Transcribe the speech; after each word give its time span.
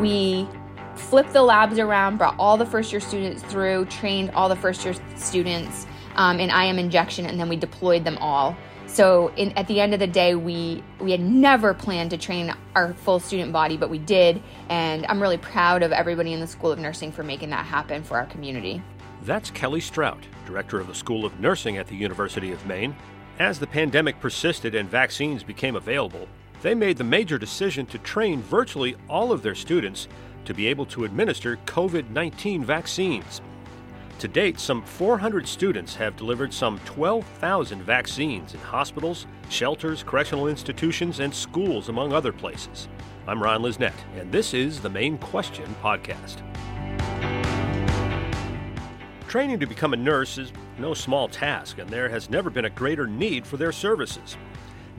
We 0.00 0.48
flipped 0.94 1.32
the 1.32 1.42
labs 1.42 1.78
around, 1.78 2.16
brought 2.16 2.34
all 2.38 2.56
the 2.56 2.66
first 2.66 2.92
year 2.92 3.00
students 3.00 3.42
through, 3.42 3.86
trained 3.86 4.30
all 4.30 4.48
the 4.48 4.56
first 4.56 4.84
year 4.84 4.94
students 5.16 5.86
um, 6.16 6.40
in 6.40 6.50
IM 6.50 6.78
injection, 6.78 7.26
and 7.26 7.38
then 7.38 7.48
we 7.48 7.56
deployed 7.56 8.04
them 8.04 8.18
all. 8.18 8.56
So 8.86 9.28
in, 9.36 9.52
at 9.52 9.68
the 9.68 9.80
end 9.80 9.94
of 9.94 10.00
the 10.00 10.06
day, 10.06 10.34
we 10.34 10.82
we 10.98 11.12
had 11.12 11.20
never 11.20 11.74
planned 11.74 12.10
to 12.10 12.16
train 12.16 12.52
our 12.74 12.92
full 12.94 13.20
student 13.20 13.52
body, 13.52 13.76
but 13.76 13.88
we 13.88 13.98
did, 13.98 14.42
and 14.68 15.06
I'm 15.06 15.20
really 15.20 15.38
proud 15.38 15.82
of 15.82 15.92
everybody 15.92 16.32
in 16.32 16.40
the 16.40 16.46
School 16.46 16.72
of 16.72 16.78
Nursing 16.78 17.12
for 17.12 17.22
making 17.22 17.50
that 17.50 17.64
happen 17.66 18.02
for 18.02 18.16
our 18.16 18.26
community. 18.26 18.82
That's 19.22 19.50
Kelley 19.50 19.80
Strout, 19.80 20.26
director 20.44 20.80
of 20.80 20.88
the 20.88 20.94
School 20.94 21.24
of 21.24 21.38
Nursing 21.38 21.76
at 21.76 21.86
the 21.86 21.94
University 21.94 22.50
of 22.50 22.66
Maine. 22.66 22.96
As 23.38 23.58
the 23.58 23.66
pandemic 23.66 24.18
persisted 24.18 24.74
and 24.74 24.88
vaccines 24.88 25.44
became 25.44 25.76
available, 25.76 26.26
they 26.62 26.74
made 26.74 26.98
the 26.98 27.04
major 27.04 27.38
decision 27.38 27.86
to 27.86 27.98
train 27.98 28.42
virtually 28.42 28.96
all 29.08 29.32
of 29.32 29.42
their 29.42 29.54
students 29.54 30.08
to 30.44 30.54
be 30.54 30.66
able 30.66 30.86
to 30.86 31.04
administer 31.04 31.56
COVID 31.66 32.10
19 32.10 32.64
vaccines. 32.64 33.40
To 34.18 34.28
date, 34.28 34.60
some 34.60 34.82
400 34.82 35.48
students 35.48 35.94
have 35.94 36.16
delivered 36.16 36.52
some 36.52 36.78
12,000 36.84 37.82
vaccines 37.82 38.52
in 38.52 38.60
hospitals, 38.60 39.26
shelters, 39.48 40.02
correctional 40.02 40.48
institutions, 40.48 41.20
and 41.20 41.34
schools, 41.34 41.88
among 41.88 42.12
other 42.12 42.32
places. 42.32 42.88
I'm 43.26 43.42
Ron 43.42 43.62
Lisnet, 43.62 43.94
and 44.18 44.30
this 44.30 44.52
is 44.52 44.80
the 44.80 44.90
Maine 44.90 45.16
Question 45.16 45.74
podcast. 45.82 46.42
Training 49.26 49.60
to 49.60 49.66
become 49.66 49.94
a 49.94 49.96
nurse 49.96 50.36
is 50.36 50.52
no 50.78 50.92
small 50.92 51.28
task, 51.28 51.78
and 51.78 51.88
there 51.88 52.08
has 52.08 52.28
never 52.28 52.50
been 52.50 52.64
a 52.64 52.70
greater 52.70 53.06
need 53.06 53.46
for 53.46 53.56
their 53.56 53.72
services. 53.72 54.36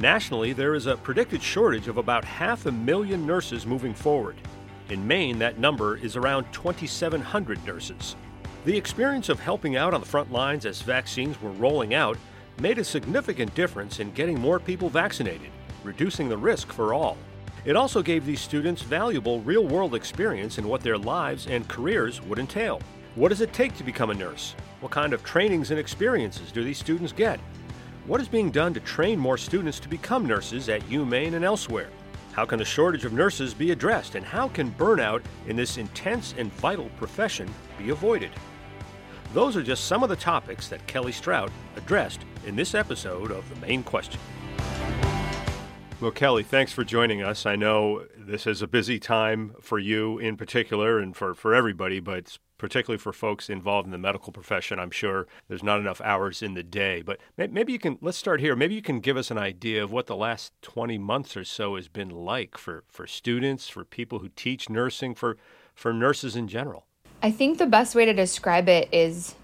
Nationally, 0.02 0.52
there 0.52 0.74
is 0.74 0.88
a 0.88 0.98
predicted 0.98 1.44
shortage 1.44 1.88
of 1.88 1.98
about 1.98 2.26
half 2.26 2.66
a 2.66 2.72
million 2.72 3.28
nurses 3.28 3.68
moving 3.68 3.94
forward. 3.94 4.36
In 4.90 5.06
Maine, 5.06 5.38
that 5.38 5.60
number 5.60 5.96
is 5.96 6.16
around 6.16 6.52
2,700 6.52 7.64
nurses. 7.68 8.16
The 8.66 8.76
experience 8.76 9.30
of 9.30 9.40
helping 9.40 9.76
out 9.76 9.94
on 9.94 10.02
the 10.02 10.08
front 10.08 10.32
lines 10.32 10.66
as 10.66 10.82
vaccines 10.82 11.40
were 11.40 11.52
rolling 11.52 11.94
out 11.94 12.18
made 12.60 12.80
a 12.80 12.84
significant 12.84 13.54
difference 13.54 14.00
in 14.00 14.12
getting 14.14 14.40
more 14.40 14.60
people 14.60 14.90
vaccinated, 14.90 15.52
reducing 15.84 16.30
the 16.30 16.38
risk 16.38 16.74
for 16.74 16.96
all. 16.96 17.16
It 17.64 17.76
also 17.76 18.02
gave 18.02 18.26
these 18.26 18.42
students 18.42 18.82
valuable 18.82 19.42
real 19.42 19.68
world 19.68 19.94
experience 19.94 20.58
in 20.58 20.68
what 20.68 20.82
their 20.82 20.98
lives 20.98 21.46
and 21.46 21.68
careers 21.68 22.24
would 22.24 22.40
entail. 22.40 22.82
What 23.14 23.30
does 23.30 23.42
it 23.42 23.54
take 23.54 23.76
to 23.76 23.84
become 23.84 24.10
a 24.10 24.16
nurse? 24.16 24.56
What 24.80 24.92
kind 24.92 25.14
of 25.14 25.24
trainings 25.24 25.70
and 25.70 25.80
experiences 25.80 26.52
do 26.52 26.64
these 26.64 26.80
students 26.80 27.14
get? 27.14 27.40
What 28.08 28.20
is 28.20 28.28
being 28.28 28.50
done 28.50 28.74
to 28.74 28.80
train 28.80 29.20
more 29.20 29.38
students 29.38 29.80
to 29.82 29.88
become 29.88 30.26
nurses 30.26 30.70
at 30.70 30.82
UMaine 30.90 31.36
and 31.36 31.46
elsewhere? 31.46 31.90
How 32.32 32.46
can 32.46 32.58
the 32.58 32.66
shortage 32.66 33.06
of 33.06 33.14
nurses 33.14 33.54
be 33.54 33.70
addressed, 33.70 34.16
and 34.16 34.26
how 34.26 34.48
can 34.48 34.72
burnout 34.72 35.22
in 35.48 35.56
this 35.56 35.78
intense 35.78 36.34
and 36.36 36.52
vital 36.54 36.90
profession 36.98 37.48
be 37.78 37.92
avoided? 37.92 38.32
Those 39.36 39.56
are 39.56 39.62
just 39.62 39.86
some 39.86 40.02
of 40.02 40.10
the 40.10 40.16
topics 40.16 40.68
that 40.70 40.88
Kelley 40.88 41.12
Strout 41.12 41.52
addressed 41.76 42.22
in 42.48 42.56
this 42.56 42.74
episode 42.74 43.30
of 43.30 43.48
The 43.50 43.68
Maine 43.68 43.84
Question. 43.84 44.20
Well, 46.02 46.10
Kelley, 46.10 46.42
thanks 46.42 46.74
for 46.74 46.84
joining 46.84 47.22
us. 47.22 47.46
I 47.46 47.56
know 47.56 48.08
this 48.18 48.48
is 48.48 48.64
a 48.64 48.68
busy 48.68 49.00
time 49.00 49.54
for 49.62 49.78
you 49.78 50.18
in 50.18 50.36
particular 50.36 50.98
and 50.98 51.16
for, 51.16 51.36
for 51.36 51.54
everybody, 51.54 52.00
but 52.00 52.40
particularly 52.58 52.98
for 52.98 53.14
folks 53.14 53.52
involved 53.52 53.86
in 53.86 53.92
the 53.92 54.00
medical 54.00 54.34
profession. 54.34 54.80
I'm 54.80 54.90
sure 54.90 55.28
there's 55.48 55.62
not 55.62 55.80
enough 55.80 56.02
hours 56.02 56.42
in 56.42 56.56
the 56.56 56.64
day. 56.64 57.04
But 57.04 57.20
maybe 57.38 57.72
you 57.72 57.78
can, 57.78 58.00
let's 58.02 58.18
start 58.18 58.40
here. 58.40 58.56
Maybe 58.56 58.74
you 58.74 58.82
can 58.82 59.00
give 59.00 59.16
us 59.16 59.30
an 59.30 59.38
idea 59.38 59.84
of 59.84 59.92
what 59.92 60.08
the 60.08 60.16
last 60.16 60.54
20 60.64 60.98
months 60.98 61.38
or 61.38 61.44
so 61.44 61.76
has 61.76 61.88
been 61.88 62.10
like 62.10 62.58
for, 62.58 62.84
for 62.88 63.06
students, 63.06 63.70
for 63.70 63.86
people 63.86 64.18
who 64.20 64.30
teach 64.30 64.72
nursing, 64.72 65.14
for, 65.14 65.38
for 65.76 65.94
nurses 65.94 66.36
in 66.36 66.48
general. 66.48 66.88
I 67.22 67.30
think 67.30 67.60
the 67.60 67.68
best 67.68 67.94
way 67.94 68.06
to 68.06 68.14
describe 68.14 68.68
it 68.68 68.90
is 68.92 69.36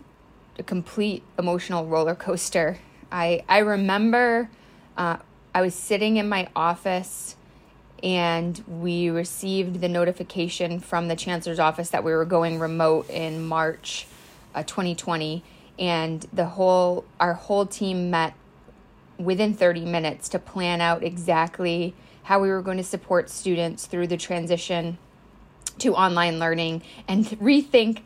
a 0.57 0.63
complete 0.63 1.21
emotional 1.37 1.85
roller 1.85 2.15
coaster. 2.15 2.79
I 3.11 3.43
I 3.47 3.59
remember 3.59 4.49
uh, 4.97 5.17
I 5.57 5.61
was 5.61 5.73
sitting 5.73 6.17
in 6.17 6.29
my 6.29 6.49
office 6.55 7.35
and 8.03 8.63
we 8.67 9.09
received 9.09 9.81
the 9.81 9.87
notification 9.89 10.79
from 10.79 11.07
the 11.07 11.15
chancellor's 11.15 11.57
office 11.57 11.89
that 11.89 12.03
we 12.03 12.13
were 12.13 12.25
going 12.25 12.59
remote 12.59 13.09
in 13.09 13.43
March 13.43 14.05
uh, 14.53 14.61
2020 14.61 15.43
and 15.79 16.27
the 16.31 16.45
whole 16.45 17.05
our 17.19 17.33
whole 17.33 17.65
team 17.65 18.11
met 18.11 18.35
within 19.17 19.51
30 19.51 19.85
minutes 19.85 20.29
to 20.29 20.37
plan 20.37 20.79
out 20.79 21.01
exactly 21.01 21.95
how 22.25 22.39
we 22.39 22.49
were 22.49 22.61
going 22.61 22.77
to 22.77 22.83
support 22.83 23.27
students 23.27 23.87
through 23.87 24.05
the 24.05 24.17
transition 24.17 24.99
to 25.79 25.95
online 25.95 26.37
learning 26.37 26.83
and 27.07 27.25
rethink 27.41 28.03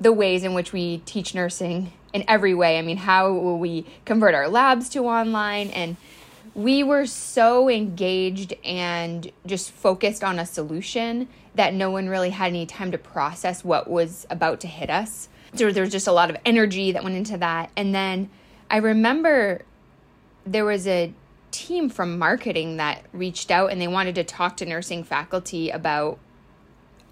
the 0.00 0.12
ways 0.12 0.42
in 0.42 0.54
which 0.54 0.72
we 0.72 0.98
teach 1.06 1.36
nursing 1.36 1.92
in 2.12 2.24
every 2.26 2.52
way. 2.52 2.80
I 2.80 2.82
mean, 2.82 2.96
how 2.96 3.32
will 3.32 3.60
we 3.60 3.86
convert 4.04 4.34
our 4.34 4.48
labs 4.48 4.88
to 4.88 5.06
online? 5.06 5.70
And 5.70 5.96
we 6.54 6.82
were 6.82 7.06
so 7.06 7.68
engaged 7.68 8.54
and 8.64 9.30
just 9.44 9.70
focused 9.70 10.22
on 10.22 10.38
a 10.38 10.46
solution 10.46 11.28
that 11.54 11.74
no 11.74 11.90
one 11.90 12.08
really 12.08 12.30
had 12.30 12.48
any 12.48 12.66
time 12.66 12.92
to 12.92 12.98
process 12.98 13.64
what 13.64 13.88
was 13.88 14.26
about 14.30 14.60
to 14.60 14.66
hit 14.66 14.90
us. 14.90 15.28
So 15.54 15.70
there 15.70 15.82
was 15.82 15.92
just 15.92 16.06
a 16.06 16.12
lot 16.12 16.30
of 16.30 16.36
energy 16.44 16.92
that 16.92 17.02
went 17.04 17.16
into 17.16 17.38
that. 17.38 17.70
And 17.76 17.94
then 17.94 18.30
I 18.70 18.78
remember 18.78 19.62
there 20.44 20.64
was 20.64 20.86
a 20.86 21.12
team 21.50 21.88
from 21.88 22.18
marketing 22.18 22.76
that 22.78 23.02
reached 23.12 23.50
out 23.50 23.70
and 23.70 23.80
they 23.80 23.86
wanted 23.86 24.16
to 24.16 24.24
talk 24.24 24.56
to 24.56 24.66
nursing 24.66 25.04
faculty 25.04 25.70
about 25.70 26.18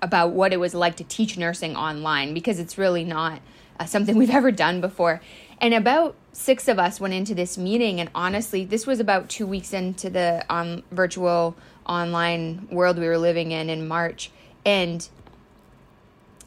about 0.02 0.32
what 0.32 0.52
it 0.52 0.58
was 0.58 0.74
like 0.74 0.96
to 0.96 1.04
teach 1.04 1.38
nursing 1.38 1.76
online 1.76 2.34
because 2.34 2.58
it's 2.58 2.76
really 2.76 3.04
not 3.04 3.40
uh, 3.78 3.84
something 3.84 4.16
we've 4.16 4.30
ever 4.34 4.50
done 4.50 4.80
before. 4.80 5.20
And 5.62 5.74
about 5.74 6.16
six 6.32 6.66
of 6.66 6.80
us 6.80 6.98
went 6.98 7.14
into 7.14 7.36
this 7.36 7.56
meeting, 7.56 8.00
and 8.00 8.10
honestly, 8.16 8.64
this 8.64 8.84
was 8.84 8.98
about 8.98 9.28
two 9.28 9.46
weeks 9.46 9.72
into 9.72 10.10
the 10.10 10.44
um, 10.50 10.82
virtual 10.90 11.54
online 11.86 12.66
world 12.68 12.98
we 12.98 13.06
were 13.06 13.16
living 13.16 13.52
in 13.52 13.70
in 13.70 13.86
March. 13.86 14.32
And 14.66 15.08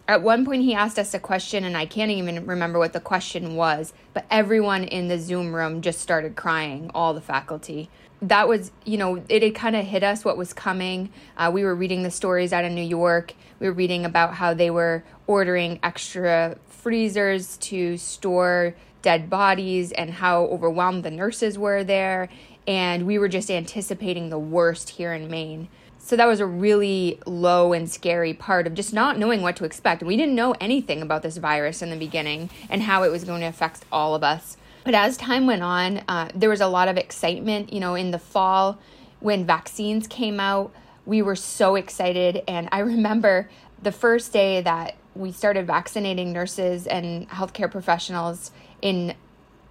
at 0.05 0.21
one 0.21 0.45
point, 0.45 0.63
he 0.63 0.73
asked 0.73 0.99
us 0.99 1.13
a 1.13 1.19
question, 1.19 1.63
and 1.63 1.77
I 1.77 1.85
can't 1.85 2.11
even 2.11 2.45
remember 2.45 2.77
what 2.77 2.91
the 2.91 2.99
question 2.99 3.55
was, 3.55 3.93
but 4.13 4.25
everyone 4.29 4.83
in 4.83 5.07
the 5.07 5.17
Zoom 5.17 5.55
room 5.55 5.81
just 5.81 6.01
started 6.01 6.35
crying, 6.35 6.91
all 6.93 7.13
the 7.13 7.21
faculty 7.21 7.89
that 8.21 8.47
was, 8.47 8.71
you 8.85 8.97
know, 8.97 9.23
it 9.29 9.43
had 9.43 9.55
kind 9.55 9.75
of 9.75 9.85
hit 9.85 10.03
us 10.03 10.23
what 10.23 10.37
was 10.37 10.53
coming. 10.53 11.11
Uh, 11.37 11.51
we 11.53 11.63
were 11.63 11.75
reading 11.75 12.03
the 12.03 12.11
stories 12.11 12.53
out 12.53 12.63
of 12.63 12.71
New 12.71 12.81
York. 12.81 13.33
We 13.59 13.67
were 13.67 13.73
reading 13.73 14.05
about 14.05 14.35
how 14.35 14.53
they 14.53 14.69
were 14.69 15.03
ordering 15.27 15.79
extra 15.83 16.57
freezers 16.67 17.57
to 17.57 17.97
store 17.97 18.75
dead 19.05 19.29
bodies 19.29 19.91
and 19.91 20.09
how 20.09 20.45
overwhelmed 20.45 21.03
the 21.03 21.11
nurses 21.11 21.59
were 21.59 21.83
there. 21.83 22.27
And 22.65 23.05
we 23.05 23.19
were 23.19 23.27
just 23.27 23.51
anticipating 23.51 24.29
the 24.29 24.39
worst 24.39 24.89
here 24.89 25.13
in 25.13 25.29
Maine. 25.29 25.69
So 25.99 26.15
that 26.15 26.25
was 26.25 26.39
a 26.39 26.45
really 26.47 27.19
low 27.27 27.71
and 27.71 27.87
scary 27.87 28.33
part 28.33 28.65
of 28.65 28.73
just 28.73 28.93
not 28.93 29.19
knowing 29.19 29.43
what 29.43 29.55
to 29.57 29.63
expect. 29.63 30.01
We 30.01 30.17
didn't 30.17 30.33
know 30.33 30.55
anything 30.59 31.03
about 31.03 31.21
this 31.21 31.37
virus 31.37 31.83
in 31.83 31.91
the 31.91 31.95
beginning 31.95 32.49
and 32.67 32.81
how 32.81 33.03
it 33.03 33.11
was 33.11 33.23
going 33.23 33.41
to 33.41 33.47
affect 33.47 33.85
all 33.91 34.15
of 34.15 34.23
us. 34.23 34.57
But 34.83 34.95
as 34.95 35.17
time 35.17 35.45
went 35.45 35.61
on, 35.61 36.01
uh, 36.07 36.29
there 36.33 36.49
was 36.49 36.61
a 36.61 36.67
lot 36.67 36.87
of 36.87 36.97
excitement. 36.97 37.71
You 37.71 37.79
know, 37.79 37.93
in 37.93 38.09
the 38.09 38.19
fall 38.19 38.79
when 39.19 39.45
vaccines 39.45 40.07
came 40.07 40.39
out, 40.39 40.73
we 41.05 41.21
were 41.21 41.35
so 41.35 41.75
excited. 41.75 42.43
And 42.47 42.69
I 42.71 42.79
remember 42.93 43.51
the 43.83 43.91
first 43.91 44.33
day 44.33 44.61
that 44.61 44.95
we 45.13 45.31
started 45.31 45.67
vaccinating 45.67 46.33
nurses 46.33 46.87
and 46.87 47.29
healthcare 47.29 47.69
professionals 47.71 48.51
in 48.81 49.15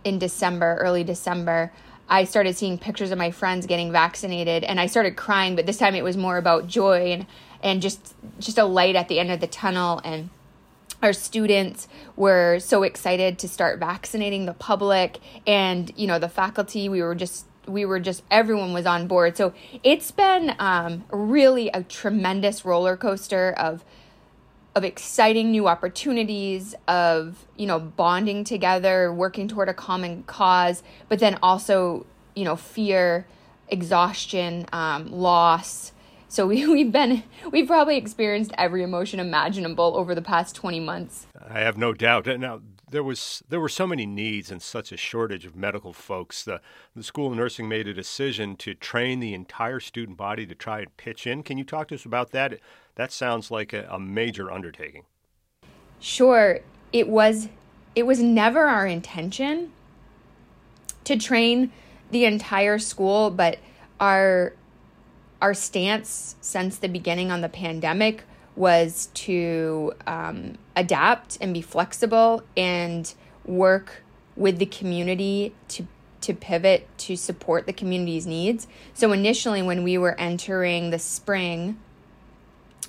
in 0.04 0.19
December, 0.19 0.76
early 0.81 1.04
December. 1.04 1.72
I 2.09 2.25
started 2.25 2.56
seeing 2.56 2.76
pictures 2.76 3.10
of 3.10 3.19
my 3.19 3.31
friends 3.31 3.66
getting 3.66 3.91
vaccinated 3.91 4.62
and 4.62 4.78
I 4.78 4.87
started 4.87 5.16
crying, 5.16 5.56
but 5.56 5.64
this 5.64 5.78
time 5.78 5.94
it 5.94 6.05
was 6.05 6.17
more 6.17 6.37
about 6.37 6.67
joy 6.67 7.12
and 7.12 7.26
and 7.62 7.81
just 7.81 8.14
just 8.38 8.58
a 8.58 8.64
light 8.64 8.94
at 8.94 9.08
the 9.08 9.19
end 9.19 9.31
of 9.31 9.40
the 9.40 9.46
tunnel 9.46 10.00
and 10.05 10.28
our 11.02 11.12
students 11.12 11.88
were 12.17 12.58
so 12.61 12.82
excited 12.82 13.38
to 13.38 13.49
start 13.49 13.78
vaccinating 13.78 14.46
the 14.46 14.55
public 14.55 15.19
and 15.46 15.93
you 15.96 16.06
know 16.06 16.19
the 16.19 16.28
faculty 16.28 16.88
we 16.88 17.02
were 17.02 17.14
just 17.14 17.46
we 17.67 17.84
were 17.84 18.00
just 18.00 18.23
everyone 18.31 18.73
was 18.73 18.87
on 18.87 19.06
board 19.06 19.37
so 19.37 19.52
it's 19.82 20.11
been 20.11 20.55
um, 20.58 21.05
really 21.11 21.69
a 21.70 21.82
tremendous 21.82 22.64
roller 22.64 22.96
coaster 22.96 23.52
of 23.52 23.84
of 24.75 24.85
exciting 24.85 25.50
new 25.50 25.69
opportunities 25.69 26.75
of 26.88 27.47
you 27.56 27.67
know 27.67 27.79
bonding 27.79 28.44
together 28.44 29.12
working 29.12 29.47
toward 29.47 29.69
a 29.69 29.75
common 29.75 30.23
cause 30.25 30.82
but 31.09 31.19
then 31.19 31.38
also 31.43 32.05
you 32.35 32.44
know 32.44 32.56
fear 32.56 33.26
exhaustion 33.69 34.67
um, 34.73 35.11
loss 35.11 35.93
so 36.35 36.49
we, 36.49 36.67
we've 36.71 36.91
been, 36.91 37.23
we've 37.53 37.69
probably 37.69 37.97
experienced 37.97 38.50
every 38.59 38.82
emotion 38.82 39.21
imaginable 39.21 39.93
over 39.97 40.17
the 40.17 40.23
past 40.23 40.56
20 40.56 40.81
months. 40.81 41.29
I 41.49 41.61
have 41.61 41.79
no 41.79 41.93
doubt. 41.93 42.26
Now, 42.26 42.61
there 42.90 43.02
was 43.02 43.42
there 43.48 43.60
were 43.60 43.69
so 43.69 43.86
many 43.86 44.06
needs 44.06 44.50
and 44.50 44.60
such 44.62 44.92
a 44.92 44.96
shortage 44.96 45.44
of 45.44 45.56
medical 45.56 45.92
folks. 45.92 46.44
The 46.44 46.60
the 46.94 47.02
School 47.02 47.28
of 47.28 47.36
Nursing 47.36 47.69
made 47.69 47.88
a 47.88 47.94
decision 47.94 48.56
to 48.56 48.75
train 48.75 49.20
the 49.20 49.34
entire 49.34 49.81
student 49.81 50.16
body 50.16 50.46
to 50.46 50.54
try 50.54 50.81
and 50.81 50.96
pitch 50.96 51.26
in. 51.26 51.42
Can 51.42 51.58
you 51.58 51.64
talk 51.64 51.88
to 51.88 51.94
us 51.94 52.04
about 52.04 52.31
that? 52.32 52.58
That 52.96 53.12
sounds 53.12 53.50
like 53.50 53.72
a, 53.72 53.86
a 53.90 53.98
major 53.98 54.50
undertaking. 54.50 55.04
Sure, 56.00 56.60
it 56.92 57.08
was. 57.08 57.48
It 57.94 58.06
was 58.06 58.20
never 58.20 58.66
our 58.66 58.87
intention 58.87 59.72
to 61.04 61.16
train 61.16 61.70
the 62.10 62.25
entire 62.25 62.78
school, 62.78 63.30
but 63.30 63.58
our 64.00 64.54
our 65.40 65.54
stance 65.54 66.37
since 66.40 66.78
the 66.78 66.88
beginning 66.88 67.30
on 67.30 67.40
the 67.40 67.48
pandemic 67.48 68.25
was 68.56 69.08
to 69.14 69.92
um, 70.06 70.54
adapt 70.76 71.38
and 71.40 71.52
be 71.52 71.60
flexible 71.60 72.42
and 72.56 73.14
work 73.44 74.02
with 74.36 74.58
the 74.58 74.66
community 74.66 75.54
to 75.68 75.86
to 76.20 76.32
pivot 76.32 76.88
to 76.96 77.16
support 77.16 77.66
the 77.66 77.72
community's 77.72 78.26
needs. 78.26 78.66
So 78.94 79.12
initially 79.12 79.60
when 79.60 79.82
we 79.82 79.98
were 79.98 80.18
entering 80.18 80.88
the 80.88 80.98
spring 80.98 81.78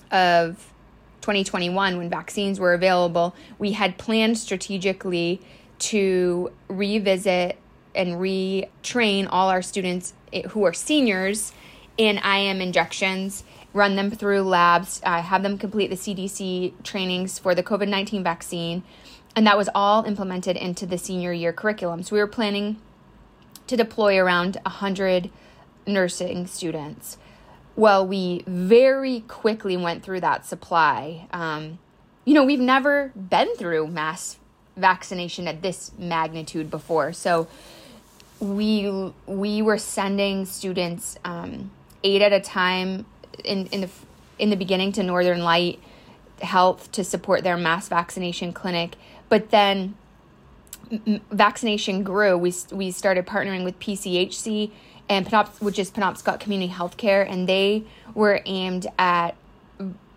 of 0.09 0.71
2021 1.19 1.97
when 1.97 2.09
vaccines 2.09 2.61
were 2.61 2.73
available, 2.73 3.35
we 3.59 3.73
had 3.73 3.97
planned 3.97 4.37
strategically 4.37 5.41
to 5.79 6.49
revisit 6.69 7.57
and 7.93 8.15
retrain 8.15 9.27
all 9.29 9.49
our 9.49 9.61
students 9.61 10.13
who 10.49 10.63
are 10.63 10.73
seniors 10.73 11.51
in 11.97 12.17
IM 12.19 12.61
injections 12.61 13.43
run 13.75 13.97
them 13.97 14.09
through 14.09 14.41
labs, 14.41 15.01
uh, 15.03 15.21
have 15.21 15.43
them 15.43 15.57
complete 15.57 15.89
the 15.89 15.97
CDC 15.97 16.81
trainings 16.83 17.37
for 17.37 17.53
the 17.53 17.61
COVID 17.61 17.89
19 17.89 18.23
vaccine. 18.23 18.83
And 19.35 19.45
that 19.45 19.57
was 19.57 19.69
all 19.75 20.05
implemented 20.05 20.55
into 20.55 20.85
the 20.85 20.97
senior 20.97 21.33
year 21.33 21.51
curriculum. 21.51 22.01
So 22.01 22.15
we 22.15 22.21
were 22.21 22.27
planning 22.27 22.77
to 23.67 23.75
deploy 23.75 24.17
around 24.17 24.57
100 24.63 25.29
nursing 25.85 26.47
students. 26.47 27.17
Well, 27.75 28.07
we 28.07 28.43
very 28.47 29.25
quickly 29.27 29.75
went 29.75 30.03
through 30.03 30.21
that 30.21 30.45
supply. 30.45 31.27
Um, 31.33 31.79
you 32.23 32.33
know, 32.33 32.45
we've 32.45 32.61
never 32.61 33.11
been 33.13 33.53
through 33.57 33.87
mass 33.87 34.39
vaccination 34.77 35.49
at 35.49 35.61
this 35.61 35.91
magnitude 35.97 36.71
before. 36.71 37.11
So 37.11 37.49
we 38.39 39.11
we 39.25 39.61
were 39.61 39.77
sending 39.77 40.45
students 40.45 41.17
um, 41.25 41.71
eight 42.05 42.21
at 42.21 42.31
a 42.31 42.39
time 42.39 43.05
in 43.43 43.67
in 43.67 43.81
the 43.81 43.89
in 44.37 44.49
the 44.49 44.55
beginning 44.55 44.91
to 44.93 45.03
Northern 45.03 45.43
Light 45.43 45.79
Health 46.41 46.91
to 46.91 47.03
support 47.03 47.43
their 47.43 47.57
mass 47.57 47.87
vaccination 47.87 48.53
clinic, 48.53 48.95
but 49.29 49.51
then 49.51 49.95
vaccination 51.31 52.03
grew. 52.03 52.37
We 52.37 52.53
we 52.71 52.91
started 52.91 53.25
partnering 53.25 53.63
with 53.63 53.79
PCHC 53.79 54.71
and 55.07 55.27
which 55.59 55.77
is 55.77 55.91
Penobscot 55.91 56.39
Community 56.39 56.71
Healthcare, 56.71 57.29
and 57.29 57.47
they 57.47 57.83
were 58.13 58.41
aimed 58.45 58.87
at 58.97 59.35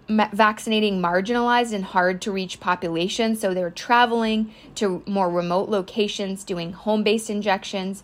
vaccinating 0.09 1.03
marginalized 1.03 1.75
and 1.75 1.85
hard 1.85 2.23
to 2.23 2.32
reach 2.32 2.61
populations. 2.61 3.41
So 3.41 3.53
they 3.53 3.61
were 3.61 3.70
traveling 3.70 4.55
to 4.76 5.03
more 5.06 5.29
remote 5.29 5.69
locations, 5.69 6.44
doing 6.44 6.73
home 6.73 7.03
based 7.03 7.29
injections, 7.29 8.03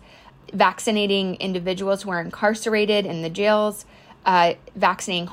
vaccinating 0.53 1.35
individuals 1.35 2.03
who 2.03 2.11
are 2.11 2.21
incarcerated 2.21 3.05
in 3.05 3.23
the 3.23 3.29
jails, 3.29 3.85
uh, 4.25 4.53
vaccinating 4.75 5.29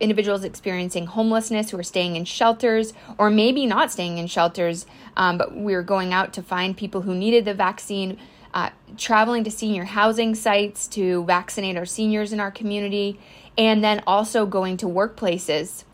individuals 0.00 0.44
experiencing 0.44 1.06
homelessness 1.06 1.70
who 1.70 1.78
are 1.78 1.82
staying 1.82 2.16
in 2.16 2.24
shelters 2.24 2.92
or 3.18 3.30
maybe 3.30 3.66
not 3.66 3.92
staying 3.92 4.18
in 4.18 4.26
shelters, 4.26 4.86
um, 5.16 5.36
but 5.36 5.54
we 5.54 5.74
are 5.74 5.82
going 5.82 6.12
out 6.12 6.32
to 6.32 6.42
find 6.42 6.76
people 6.76 7.02
who 7.02 7.14
needed 7.14 7.44
the 7.44 7.54
vaccine, 7.54 8.18
uh, 8.54 8.70
traveling 8.96 9.44
to 9.44 9.50
senior 9.50 9.84
housing 9.84 10.34
sites 10.34 10.88
to 10.88 11.24
vaccinate 11.24 11.76
our 11.76 11.84
seniors 11.84 12.32
in 12.32 12.40
our 12.40 12.50
community, 12.50 13.20
and 13.58 13.84
then 13.84 14.02
also 14.06 14.46
going 14.46 14.76
to 14.78 14.86
workplaces. 14.86 15.84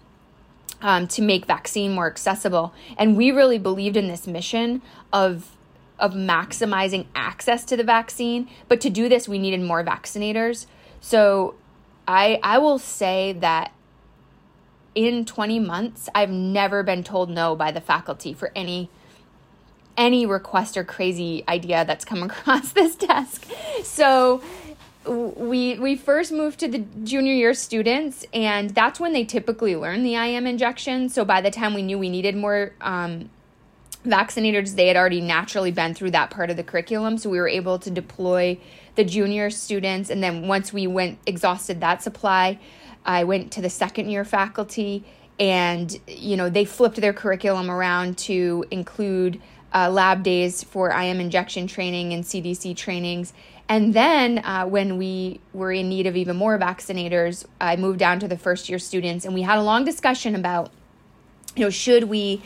Um, 0.83 1.09
to 1.09 1.23
make 1.23 1.47
vaccine 1.47 1.95
more 1.95 2.07
accessible, 2.07 2.75
and 2.99 3.17
we 3.17 3.31
really 3.31 3.57
believed 3.57 3.97
in 3.97 4.09
this 4.09 4.27
mission 4.27 4.83
of 5.11 5.57
of 5.99 6.13
maximizing 6.13 7.07
access 7.15 7.65
to 7.65 7.79
the 7.79 7.83
vaccine. 7.83 8.47
But 8.69 8.83
to 8.83 8.91
do 8.91 9.09
this, 9.09 9.27
we 9.27 9.39
needed 9.39 9.63
more 9.63 9.83
vaccinators. 9.83 10.67
So 11.01 11.55
I 12.07 12.39
I 12.43 12.59
will 12.59 12.79
say 12.79 13.33
that 13.41 13.73
in 14.95 15.25
20 15.25 15.61
months 15.61 16.09
I've 16.15 16.31
never 16.31 16.83
been 16.83 17.05
told 17.05 17.31
no 17.31 17.55
by 17.55 17.71
the 17.71 17.81
faculty 17.81 18.33
for 18.33 18.51
any 18.57 18.91
any 19.97 20.27
request 20.27 20.77
or 20.77 20.85
crazy 20.85 21.45
idea 21.49 21.85
that's 21.85 22.05
come 22.05 22.23
across 22.31 22.73
this 22.73 22.97
desk. 22.97 23.47
So 23.83 24.43
we 25.07 25.79
we 25.79 25.97
first 25.97 26.33
moved 26.33 26.61
to 26.61 26.69
the 26.69 26.79
junior 27.05 27.33
year 27.33 27.55
students 27.55 28.27
and 28.33 28.71
that's 28.71 28.99
when 28.99 29.13
they 29.13 29.25
typically 29.25 29.77
learn 29.77 30.03
the 30.03 30.15
IM 30.15 30.47
injection. 30.47 31.09
So 31.09 31.25
by 31.25 31.41
the 31.41 31.51
time 31.51 31.75
we 31.75 31.83
knew 31.83 31.99
we 31.99 32.11
needed 32.11 32.37
more 32.37 32.73
um, 32.81 33.31
vaccinators, 34.05 34.75
they 34.75 34.89
had 34.89 34.97
already 34.97 35.21
naturally 35.21 35.71
been 35.71 35.95
through 35.95 36.13
that 36.13 36.31
part 36.31 36.51
of 36.51 36.57
the 36.57 36.65
curriculum. 36.65 37.19
So 37.19 37.31
we 37.31 37.39
were 37.39 37.49
able 37.49 37.79
to 37.81 37.91
deploy 37.91 38.59
the 38.97 39.05
junior 39.05 39.51
students. 39.51 40.11
And 40.11 40.23
then 40.23 40.49
once 40.49 40.73
we 40.73 40.87
went, 40.87 41.19
exhausted 41.27 41.81
that 41.81 42.03
supply, 42.03 42.59
I 43.05 43.25
went 43.25 43.53
to 43.53 43.63
the 43.63 43.71
second 43.71 44.11
year 44.11 44.25
faculty 44.25 45.05
and, 45.39 45.99
you 46.09 46.37
know, 46.37 46.49
they 46.49 46.65
flipped 46.65 46.97
their 46.97 47.13
curriculum 47.13 47.71
around 47.71 48.19
to 48.19 48.65
include 48.71 49.41
uh, 49.75 49.91
lab 49.91 50.23
days 50.23 50.65
for 50.65 50.91
IM 50.91 51.21
injection 51.21 51.67
training 51.67 52.13
and 52.13 52.25
CDC 52.25 52.75
trainings. 52.77 53.33
And 53.69 53.93
then 53.93 54.39
uh, 54.39 54.65
when 54.67 54.97
we 54.97 55.41
were 55.53 55.73
in 55.73 55.89
need 55.89 56.07
of 56.07 56.17
even 56.17 56.37
more 56.37 56.59
vaccinators, 56.59 57.45
I 57.61 57.77
moved 57.77 57.99
down 57.99 58.19
to 58.21 58.29
the 58.29 58.39
first 58.39 58.69
year 58.69 58.79
students 58.79 59.25
and 59.25 59.35
we 59.35 59.43
had 59.43 59.59
a 59.59 59.63
long 59.63 59.85
discussion 59.85 60.35
about, 60.35 60.71
you 61.55 61.65
know, 61.65 61.71
should 61.71 62.05
we 62.05 62.43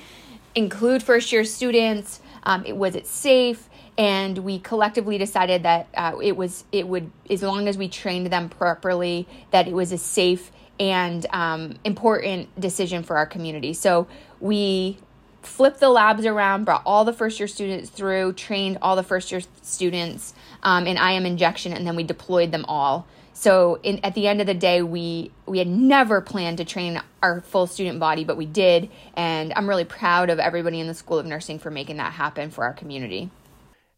include 0.55 1.03
first 1.03 1.31
year 1.31 1.45
students? 1.45 2.21
Um, 2.43 2.65
it, 2.65 2.77
was 2.77 2.97
it 2.97 3.07
safe? 3.07 3.69
And 4.01 4.39
we 4.39 4.59
collectively 4.59 5.19
decided 5.19 5.65
that 5.65 5.89
uh, 5.95 6.17
it 6.23 6.35
was 6.35 6.65
it 6.73 6.89
would 6.89 7.11
as 7.29 7.43
long 7.43 7.69
as 7.69 7.77
we 7.77 7.87
trained 7.87 8.29
them 8.29 8.49
properly 8.49 9.29
that 9.51 9.69
it 9.69 9.75
was 9.75 9.93
a 9.93 9.99
safe 9.99 10.51
and 10.79 11.27
um, 11.35 11.75
important 11.85 12.49
decision 12.59 13.03
for 13.03 13.19
our 13.19 13.27
community. 13.27 13.75
So 13.75 14.09
we 14.41 14.97
flipped 15.43 15.81
the 15.81 15.91
labs 15.91 16.25
around, 16.25 16.65
brought 16.65 16.81
all 16.87 17.05
the 17.05 17.13
first 17.13 17.39
year 17.39 17.47
students 17.47 17.91
through, 17.91 18.33
trained 18.33 18.79
all 18.81 18.97
the 18.97 19.03
first 19.03 19.31
year 19.31 19.43
students 19.61 20.33
um, 20.63 20.87
in 20.87 20.97
IM 20.97 21.27
injection, 21.27 21.75
and 21.75 21.87
then 21.87 21.95
we 21.95 22.03
deployed 22.03 22.53
them 22.53 22.65
all 22.69 23.07
so 23.41 23.79
in, 23.83 24.01
at 24.05 24.15
the 24.15 24.27
end 24.27 24.43
of 24.43 24.47
the 24.47 24.53
day, 24.53 24.83
we 24.83 25.31
we 25.47 25.57
had 25.59 25.67
never 25.67 26.21
planned 26.21 26.59
to 26.59 26.67
train 26.67 27.01
our 27.23 27.41
full 27.41 27.67
student 27.67 27.99
body, 27.99 28.23
but 28.23 28.37
we 28.37 28.45
did, 28.45 28.91
and 29.15 29.55
I'm 29.55 29.67
really 29.67 29.87
proud 29.87 30.29
of 30.29 30.39
everybody 30.39 30.79
in 30.79 30.87
the 30.87 30.93
School 30.93 31.19
of 31.19 31.25
Nursing 31.25 31.59
for 31.59 31.71
making 31.71 31.97
that 31.97 32.13
happen 32.13 32.51
for 32.51 32.65
our 32.65 32.75
community. 32.75 33.31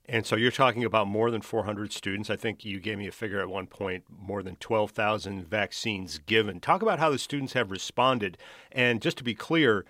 And 0.08 0.26
so 0.26 0.36
you're 0.36 0.50
talking 0.50 0.84
about 0.84 1.06
more 1.06 1.30
than 1.30 1.42
400 1.42 1.92
students. 1.92 2.28
I 2.28 2.36
think 2.36 2.64
you 2.64 2.80
gave 2.80 2.98
me 2.98 3.06
a 3.06 3.12
figure 3.12 3.40
at 3.40 3.48
one 3.48 3.66
point, 3.66 4.04
more 4.10 4.42
than 4.42 4.56
12,000 4.56 5.46
vaccines 5.48 6.18
given. 6.18 6.60
Talk 6.60 6.82
about 6.82 6.98
how 6.98 7.10
the 7.10 7.18
students 7.18 7.52
have 7.52 7.70
responded. 7.70 8.36
And 8.72 9.00
just 9.00 9.16
to 9.18 9.24
be 9.24 9.34
clear, 9.34 9.84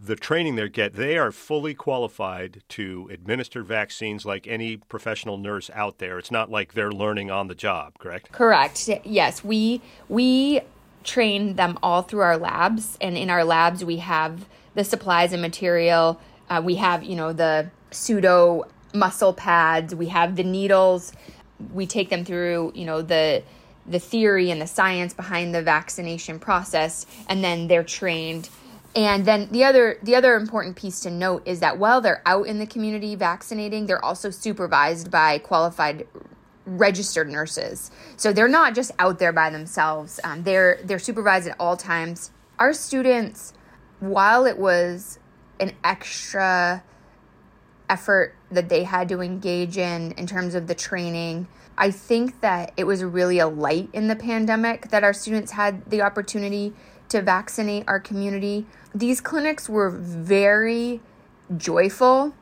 the 0.00 0.16
training 0.16 0.54
they 0.54 0.68
get, 0.68 0.94
they 0.94 1.18
are 1.18 1.32
fully 1.32 1.74
qualified 1.74 2.62
to 2.68 3.08
administer 3.12 3.62
vaccines 3.62 4.24
like 4.24 4.46
any 4.46 4.76
professional 4.76 5.36
nurse 5.36 5.70
out 5.74 5.98
there. 5.98 6.18
It's 6.18 6.30
not 6.30 6.50
like 6.50 6.74
they're 6.74 6.92
learning 6.92 7.30
on 7.30 7.48
the 7.48 7.54
job, 7.54 7.98
correct? 7.98 8.30
Correct. 8.30 8.88
Yes, 9.04 9.42
we 9.42 9.82
we 10.08 10.60
train 11.02 11.56
them 11.56 11.78
all 11.82 12.02
through 12.02 12.20
our 12.20 12.36
labs, 12.36 12.96
and 13.00 13.16
in 13.16 13.28
our 13.28 13.44
labs 13.44 13.84
we 13.84 13.96
have 13.96 14.46
the 14.74 14.84
supplies 14.84 15.32
and 15.32 15.42
material. 15.42 16.20
Uh, 16.48 16.62
we 16.64 16.76
have 16.76 17.02
you 17.02 17.16
know 17.16 17.32
the 17.32 17.70
pseudo 17.90 18.66
muscle 18.94 19.32
pads. 19.32 19.94
We 19.94 20.06
have 20.06 20.36
the 20.36 20.44
needles. 20.44 21.12
We 21.72 21.86
take 21.86 22.10
them 22.10 22.24
through 22.24 22.72
you 22.74 22.84
know 22.84 23.02
the 23.02 23.42
the 23.86 23.98
theory 23.98 24.50
and 24.50 24.60
the 24.60 24.66
science 24.66 25.14
behind 25.14 25.54
the 25.54 25.62
vaccination 25.62 26.38
process, 26.38 27.06
and 27.28 27.42
then 27.42 27.68
they're 27.68 27.84
trained 27.84 28.48
and 28.94 29.24
then 29.24 29.48
the 29.50 29.64
other 29.64 29.98
the 30.02 30.14
other 30.14 30.34
important 30.34 30.76
piece 30.76 31.00
to 31.00 31.10
note 31.10 31.42
is 31.46 31.60
that 31.60 31.78
while 31.78 32.00
they're 32.00 32.22
out 32.26 32.46
in 32.46 32.58
the 32.58 32.66
community 32.66 33.14
vaccinating, 33.14 33.86
they're 33.86 34.04
also 34.04 34.30
supervised 34.30 35.10
by 35.10 35.38
qualified 35.38 36.06
registered 36.64 37.28
nurses. 37.28 37.90
So 38.16 38.32
they're 38.32 38.48
not 38.48 38.74
just 38.74 38.90
out 38.98 39.18
there 39.18 39.32
by 39.32 39.50
themselves. 39.50 40.18
Um, 40.24 40.42
they're 40.42 40.80
they're 40.82 40.98
supervised 40.98 41.46
at 41.48 41.56
all 41.60 41.76
times. 41.76 42.30
Our 42.58 42.72
students, 42.72 43.52
while 44.00 44.46
it 44.46 44.58
was 44.58 45.18
an 45.60 45.72
extra 45.84 46.82
effort 47.88 48.34
that 48.50 48.68
they 48.68 48.84
had 48.84 49.08
to 49.08 49.20
engage 49.20 49.78
in 49.78 50.12
in 50.12 50.26
terms 50.26 50.54
of 50.54 50.66
the 50.66 50.74
training, 50.74 51.48
I 51.76 51.90
think 51.90 52.40
that 52.40 52.72
it 52.76 52.84
was 52.84 53.04
really 53.04 53.38
a 53.38 53.46
light 53.46 53.88
in 53.92 54.08
the 54.08 54.16
pandemic 54.16 54.90
that 54.90 55.04
our 55.04 55.12
students 55.12 55.52
had 55.52 55.88
the 55.90 56.02
opportunity 56.02 56.72
to 57.08 57.22
vaccinate 57.22 57.84
our 57.86 58.00
community. 58.00 58.66
These 58.94 59.20
clinics 59.20 59.68
were 59.68 59.90
very 59.90 61.00
joyful 61.56 62.34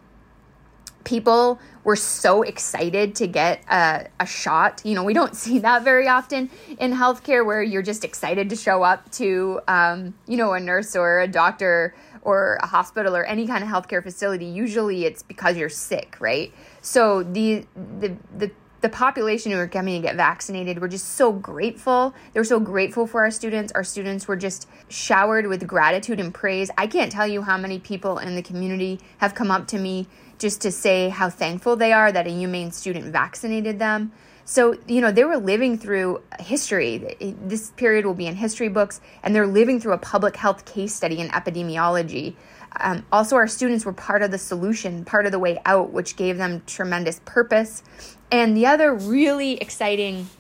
people 1.06 1.58
were 1.84 1.96
so 1.96 2.42
excited 2.42 3.14
to 3.14 3.26
get 3.26 3.62
a, 3.70 4.08
a 4.20 4.26
shot. 4.26 4.82
You 4.84 4.94
know, 4.94 5.04
we 5.04 5.14
don't 5.14 5.34
see 5.44 5.60
that 5.60 5.82
very 5.84 6.08
often 6.08 6.50
in 6.78 6.92
healthcare 6.92 7.46
where 7.46 7.62
you're 7.62 7.82
just 7.82 8.04
excited 8.04 8.50
to 8.50 8.56
show 8.56 8.82
up 8.82 9.10
to, 9.12 9.60
um, 9.66 10.14
you 10.26 10.36
know, 10.36 10.52
a 10.52 10.60
nurse 10.60 10.94
or 10.94 11.20
a 11.20 11.28
doctor 11.28 11.94
or 12.26 12.59
a 12.61 12.66
hospital 12.66 13.16
or 13.16 13.25
any 13.25 13.47
kind 13.47 13.62
of 13.62 13.71
healthcare 13.71 14.02
facility. 14.02 14.47
Usually 14.47 15.04
it's 15.04 15.23
because 15.23 15.56
you're 15.56 15.68
sick, 15.68 16.16
right? 16.18 16.52
So 16.83 17.23
the, 17.23 17.64
the, 18.00 18.16
the, 18.37 18.50
the 18.80 18.88
population 18.88 19.52
who 19.52 19.59
are 19.59 19.68
coming 19.68 20.02
to 20.02 20.09
get 20.09 20.16
vaccinated 20.16 20.80
were 20.80 20.88
just 20.88 21.11
so 21.14 21.33
grateful. 21.33 22.12
They 22.33 22.40
were 22.40 22.45
so 22.45 22.59
grateful 22.59 23.06
for 23.06 23.23
our 23.23 23.30
students. 23.30 23.73
Our 23.73 23.85
students 23.85 24.26
were 24.26 24.35
just 24.35 24.68
showered 24.88 25.47
with 25.47 25.68
gratitude 25.68 26.18
and 26.18 26.35
praise. 26.35 26.68
I 26.76 26.88
can't 26.88 27.12
tell 27.12 27.28
you 27.28 27.42
how 27.42 27.56
many 27.56 27.78
people 27.78 28.18
in 28.18 28.35
the 28.35 28.42
community 28.42 28.99
have 29.18 29.37
come 29.37 29.52
up 29.52 29.68
to 29.68 29.78
me 29.78 30.09
just 30.38 30.61
to 30.62 30.73
say 30.73 31.09
how 31.11 31.30
thankful 31.30 31.76
they 31.76 31.92
are 31.92 32.11
that 32.11 32.26
a 32.26 32.30
UMaine 32.30 32.73
student 32.73 33.06
vaccinated 33.06 33.78
them. 33.78 34.11
So, 34.48 34.78
you 34.86 35.00
know, 35.00 35.10
they 35.10 35.24
were 35.24 35.38
living 35.38 35.76
through 35.76 36.22
history. 36.38 37.16
This 37.42 37.70
period 37.72 38.06
will 38.06 38.14
be 38.14 38.28
in 38.28 38.36
history 38.36 38.68
books, 38.68 39.00
and 39.24 39.34
they're 39.34 39.46
living 39.46 39.80
through 39.80 39.94
a 39.94 39.98
public 39.98 40.36
health 40.36 40.64
case 40.64 40.94
study 40.94 41.18
in 41.18 41.28
epidemiology. 41.30 42.36
Um, 42.78 43.04
also, 43.10 43.34
our 43.34 43.48
students 43.48 43.84
were 43.84 43.92
part 43.92 44.22
of 44.22 44.30
the 44.30 44.38
solution, 44.38 45.04
part 45.04 45.26
of 45.26 45.32
the 45.32 45.40
way 45.40 45.58
out, 45.66 45.90
which 45.90 46.14
gave 46.14 46.38
them 46.38 46.62
tremendous 46.64 47.20
purpose. 47.24 47.82
And 48.30 48.56
the 48.56 48.66
other 48.66 48.94
really 48.94 49.54
exciting 49.54 50.30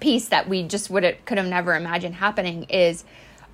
piece 0.00 0.28
that 0.28 0.48
we 0.48 0.62
just 0.62 0.88
would 0.88 1.18
could 1.26 1.36
have 1.36 1.48
never 1.48 1.74
imagined 1.74 2.14
happening 2.14 2.62
is 2.64 3.04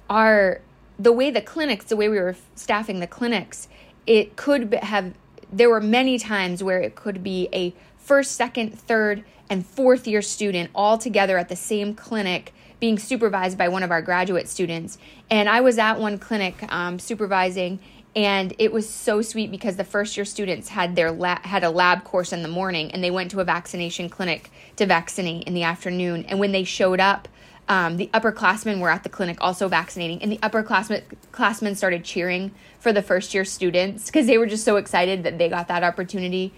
our 0.08 0.60
the 1.00 1.10
way 1.10 1.32
the 1.32 1.40
clinics, 1.40 1.86
the 1.86 1.96
way 1.96 2.08
we 2.08 2.20
were 2.20 2.36
staffing 2.54 3.00
the 3.00 3.08
clinics, 3.08 3.66
it 4.06 4.36
could 4.36 4.72
have 4.74 5.14
there 5.52 5.70
were 5.70 5.80
many 5.80 6.18
times 6.18 6.62
where 6.62 6.80
it 6.80 6.94
could 6.94 7.22
be 7.22 7.48
a 7.52 7.74
first, 8.04 8.32
second, 8.32 8.78
third, 8.78 9.24
and 9.48 9.66
fourth 9.66 10.06
year 10.06 10.22
student 10.22 10.70
all 10.74 10.98
together 10.98 11.38
at 11.38 11.48
the 11.48 11.56
same 11.56 11.94
clinic 11.94 12.52
being 12.80 12.98
supervised 12.98 13.56
by 13.56 13.68
one 13.68 13.82
of 13.82 13.90
our 13.90 14.02
graduate 14.02 14.48
students. 14.48 14.98
And 15.30 15.48
I 15.48 15.60
was 15.62 15.78
at 15.78 15.98
one 15.98 16.18
clinic 16.18 16.70
um, 16.72 16.98
supervising, 16.98 17.78
and 18.14 18.54
it 18.58 18.72
was 18.72 18.88
so 18.88 19.22
sweet 19.22 19.50
because 19.50 19.76
the 19.76 19.84
first 19.84 20.16
year 20.16 20.24
students 20.24 20.68
had 20.68 20.94
their 20.94 21.10
la- 21.10 21.40
had 21.42 21.64
a 21.64 21.70
lab 21.70 22.04
course 22.04 22.32
in 22.32 22.42
the 22.42 22.48
morning, 22.48 22.90
and 22.92 23.02
they 23.02 23.10
went 23.10 23.30
to 23.30 23.40
a 23.40 23.44
vaccination 23.44 24.08
clinic 24.08 24.50
to 24.76 24.86
vaccinate 24.86 25.44
in 25.44 25.54
the 25.54 25.62
afternoon. 25.62 26.24
And 26.28 26.38
when 26.38 26.52
they 26.52 26.64
showed 26.64 27.00
up, 27.00 27.28
um, 27.68 27.96
the 27.96 28.10
upperclassmen 28.12 28.80
were 28.80 28.90
at 28.90 29.02
the 29.02 29.08
clinic 29.08 29.38
also 29.40 29.68
vaccinating, 29.68 30.22
and 30.22 30.30
the 30.30 30.38
upperclassmen 30.38 31.02
classmen 31.32 31.74
started 31.74 32.04
cheering 32.04 32.52
for 32.78 32.92
the 32.92 33.02
first 33.02 33.32
year 33.32 33.44
students 33.44 34.06
because 34.06 34.26
they 34.26 34.36
were 34.36 34.46
just 34.46 34.64
so 34.64 34.76
excited 34.76 35.22
that 35.22 35.38
they 35.38 35.48
got 35.48 35.68
that 35.68 35.82
opportunity. 35.82 36.52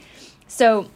So 0.49 0.91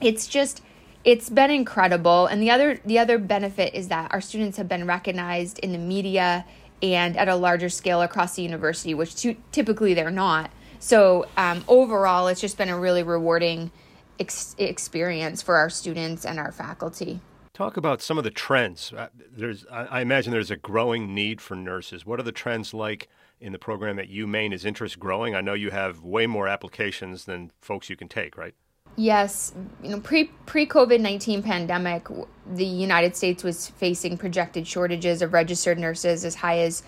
it's 0.00 0.26
just 0.26 0.62
it's 1.04 1.30
been 1.30 1.50
incredible, 1.50 2.26
and 2.26 2.42
the 2.42 2.50
other 2.50 2.80
the 2.84 2.98
other 2.98 3.18
benefit 3.18 3.74
is 3.74 3.88
that 3.88 4.12
our 4.12 4.20
students 4.20 4.58
have 4.58 4.68
been 4.68 4.86
recognized 4.86 5.58
in 5.60 5.72
the 5.72 5.78
media 5.78 6.44
and 6.82 7.16
at 7.16 7.28
a 7.28 7.36
larger 7.36 7.68
scale 7.68 8.02
across 8.02 8.36
the 8.36 8.42
university, 8.42 8.94
which 8.94 9.14
t- 9.14 9.36
typically 9.52 9.94
they're 9.94 10.10
not. 10.10 10.50
So 10.78 11.26
um, 11.36 11.64
overall, 11.68 12.28
it's 12.28 12.40
just 12.40 12.56
been 12.56 12.70
a 12.70 12.78
really 12.78 13.02
rewarding 13.02 13.70
ex- 14.18 14.54
experience 14.58 15.42
for 15.42 15.56
our 15.56 15.68
students 15.68 16.24
and 16.24 16.38
our 16.38 16.52
faculty. 16.52 17.20
Talk 17.52 17.76
about 17.76 18.00
some 18.00 18.16
of 18.16 18.24
the 18.24 18.30
trends. 18.30 18.92
Uh, 18.92 19.08
there's, 19.30 19.66
I 19.70 20.00
imagine 20.00 20.32
there's 20.32 20.50
a 20.50 20.56
growing 20.56 21.14
need 21.14 21.42
for 21.42 21.54
nurses. 21.54 22.06
What 22.06 22.18
are 22.18 22.22
the 22.22 22.32
trends 22.32 22.72
like 22.72 23.08
in 23.38 23.52
the 23.52 23.58
program 23.58 23.98
at 23.98 24.08
UMaine? 24.08 24.54
Is 24.54 24.64
interest 24.64 24.98
growing? 24.98 25.34
I 25.34 25.42
know 25.42 25.52
you 25.52 25.70
have 25.70 26.00
way 26.00 26.26
more 26.26 26.48
applications 26.48 27.26
than 27.26 27.52
folks 27.60 27.90
you 27.90 27.96
can 27.96 28.08
take, 28.08 28.38
right? 28.38 28.54
Yes, 28.96 29.54
you 29.82 29.90
know, 29.90 30.00
pre 30.00 30.24
pre 30.46 30.66
COVID 30.66 31.00
nineteen 31.00 31.42
pandemic, 31.42 32.08
the 32.46 32.64
United 32.64 33.16
States 33.16 33.42
was 33.42 33.68
facing 33.68 34.18
projected 34.18 34.66
shortages 34.66 35.22
of 35.22 35.32
registered 35.32 35.78
nurses 35.78 36.24
as 36.24 36.34
high 36.34 36.58
as 36.58 36.82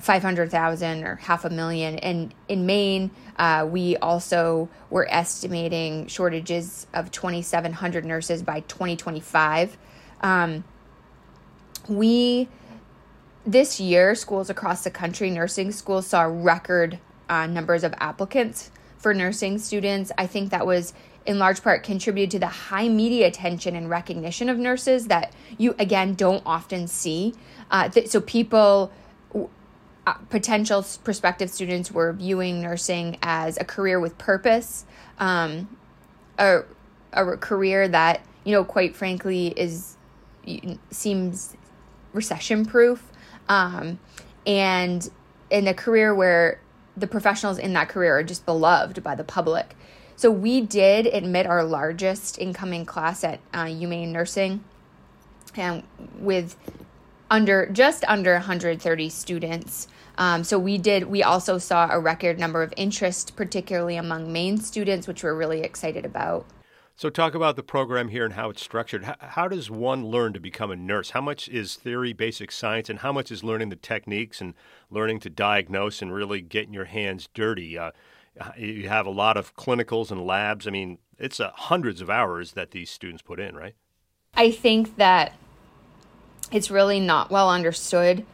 five 0.00 0.22
hundred 0.22 0.50
thousand 0.50 1.02
or 1.02 1.16
half 1.16 1.44
a 1.44 1.50
million. 1.50 1.96
And 1.96 2.32
in 2.46 2.64
Maine, 2.66 3.10
uh, 3.36 3.66
we 3.68 3.96
also 3.96 4.68
were 4.90 5.08
estimating 5.10 6.06
shortages 6.06 6.86
of 6.94 7.10
twenty 7.10 7.42
seven 7.42 7.72
hundred 7.72 8.04
nurses 8.04 8.42
by 8.42 8.60
twenty 8.68 8.94
twenty 8.96 9.20
five. 9.20 9.76
Um, 10.20 10.62
we 11.88 12.48
this 13.44 13.80
year, 13.80 14.14
schools 14.14 14.50
across 14.50 14.84
the 14.84 14.90
country, 14.90 15.30
nursing 15.30 15.72
schools 15.72 16.06
saw 16.06 16.22
record 16.22 16.98
uh, 17.28 17.46
numbers 17.46 17.82
of 17.82 17.94
applicants 17.98 18.70
for 18.98 19.14
nursing 19.14 19.58
students. 19.58 20.12
I 20.18 20.26
think 20.26 20.50
that 20.50 20.66
was 20.66 20.92
in 21.28 21.38
large 21.38 21.62
part 21.62 21.84
contributed 21.84 22.32
to 22.32 22.38
the 22.40 22.48
high 22.48 22.88
media 22.88 23.28
attention 23.28 23.76
and 23.76 23.88
recognition 23.88 24.48
of 24.48 24.58
nurses 24.58 25.06
that 25.06 25.32
you 25.56 25.76
again 25.78 26.14
don't 26.14 26.42
often 26.44 26.88
see. 26.88 27.34
Uh, 27.70 27.88
th- 27.88 28.08
so 28.08 28.20
people. 28.20 28.90
Uh, 30.06 30.14
potential 30.30 30.82
prospective 31.04 31.50
students 31.50 31.92
were 31.92 32.14
viewing 32.14 32.62
nursing 32.62 33.18
as 33.20 33.58
a 33.58 33.64
career 33.64 34.00
with 34.00 34.16
purpose, 34.16 34.86
um, 35.18 35.68
a, 36.38 36.60
a 37.12 37.36
career 37.36 37.86
that 37.86 38.22
you 38.48 38.52
know, 38.52 38.64
quite 38.64 38.96
frankly, 38.96 39.48
is 39.48 39.98
seems 40.90 41.54
recession 42.14 42.64
proof 42.64 43.12
um, 43.50 43.98
and 44.46 45.10
in 45.50 45.68
a 45.68 45.74
career 45.74 46.14
where 46.14 46.58
the 46.96 47.06
professionals 47.06 47.58
in 47.58 47.74
that 47.74 47.90
career 47.90 48.16
are 48.16 48.22
just 48.22 48.46
beloved 48.46 49.02
by 49.02 49.14
the 49.14 49.22
public 49.22 49.76
so 50.18 50.32
we 50.32 50.60
did 50.60 51.06
admit 51.06 51.46
our 51.46 51.62
largest 51.62 52.40
incoming 52.40 52.84
class 52.84 53.22
at 53.22 53.38
uh, 53.54 53.66
UMaine 53.66 54.08
Nursing, 54.08 54.64
and 55.54 55.84
with 56.18 56.56
under 57.30 57.66
just 57.66 58.04
under 58.08 58.32
130 58.32 59.08
students. 59.10 59.86
Um, 60.16 60.42
so 60.42 60.58
we 60.58 60.76
did. 60.76 61.04
We 61.04 61.22
also 61.22 61.56
saw 61.58 61.86
a 61.88 62.00
record 62.00 62.36
number 62.36 62.64
of 62.64 62.74
interest, 62.76 63.36
particularly 63.36 63.94
among 63.94 64.32
Maine 64.32 64.58
students, 64.58 65.06
which 65.06 65.22
we're 65.22 65.36
really 65.36 65.60
excited 65.60 66.04
about. 66.04 66.46
So, 66.96 67.10
talk 67.10 67.36
about 67.36 67.54
the 67.54 67.62
program 67.62 68.08
here 68.08 68.24
and 68.24 68.34
how 68.34 68.50
it's 68.50 68.60
structured. 68.60 69.04
How, 69.04 69.14
how, 69.20 69.46
does 69.46 69.70
one 69.70 70.04
learn 70.04 70.32
to 70.32 70.40
become 70.40 70.72
a 70.72 70.76
nurse? 70.76 71.10
How 71.10 71.20
much 71.20 71.48
is 71.48 71.76
theory, 71.76 72.12
basic 72.12 72.50
science, 72.50 72.90
and 72.90 72.98
how 72.98 73.12
much 73.12 73.30
is 73.30 73.44
learning 73.44 73.68
the 73.68 73.76
techniques 73.76 74.40
and 74.40 74.54
learning 74.90 75.20
to 75.20 75.30
diagnose 75.30 76.02
and 76.02 76.12
really 76.12 76.40
getting 76.40 76.74
your 76.74 76.86
hands 76.86 77.28
dirty? 77.34 77.78
Uh, 77.78 77.92
you 78.56 78.88
have 78.88 79.06
a 79.06 79.10
lot 79.10 79.36
of 79.36 79.54
clinicals 79.56 80.10
and 80.10 80.24
labs. 80.24 80.66
I 80.66 80.70
mean, 80.70 80.98
it's 81.18 81.40
uh, 81.40 81.50
hundreds 81.54 82.00
of 82.00 82.10
hours 82.10 82.52
that 82.52 82.70
these 82.70 82.90
students 82.90 83.22
put 83.22 83.40
in, 83.40 83.56
right? 83.56 83.74
I 84.34 84.50
think 84.50 84.96
that 84.96 85.32
it's 86.52 86.70
really 86.70 87.00
not 87.00 87.30
well 87.30 87.50
understood 87.50 88.24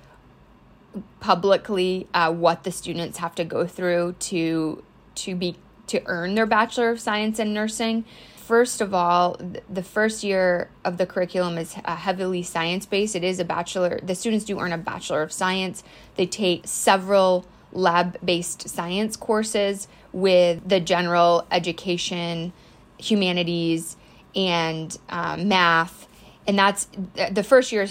publicly 1.21 2.07
uh, 2.15 2.33
what 2.33 2.63
the 2.65 2.71
students 2.71 3.19
have 3.19 3.35
to 3.35 3.45
go 3.45 3.67
through 3.67 4.15
to 4.21 4.85
to 5.17 5.35
be 5.35 5.57
to 5.87 6.03
earn 6.07 6.35
their 6.35 6.47
bachelor 6.47 6.91
of 6.91 7.01
science 7.01 7.39
in 7.39 7.53
nursing 7.53 8.05
first 8.45 8.83
of 8.83 8.93
all, 8.93 9.41
the 9.71 9.83
first 9.83 10.23
year 10.23 10.69
of 10.85 10.99
the 10.99 11.07
curriculum 11.07 11.57
is 11.57 11.75
uh, 11.85 11.97
heavily 11.97 12.43
science 12.43 12.85
based. 12.85 13.17
It 13.17 13.25
is 13.25 13.41
a 13.41 13.45
bachelor. 13.45 13.99
The 14.03 14.15
students 14.15 14.45
do 14.45 14.61
earn 14.61 14.73
a 14.73 14.79
bachelor 14.79 15.23
of 15.23 15.33
science. 15.33 15.83
They 16.17 16.27
take 16.27 16.67
several 16.67 17.47
lab 17.75 18.17
based 18.25 18.69
science 18.69 19.17
courses 19.17 19.89
with 20.13 20.67
the 20.67 20.81
general 20.81 21.47
education, 21.51 22.53
humanities, 22.99 23.97
and 24.35 24.97
uh, 25.09 25.37
math. 25.37 26.09
And 26.47 26.59
that's 26.59 26.89
the 27.31 27.43
first 27.43 27.73
year 27.73 27.87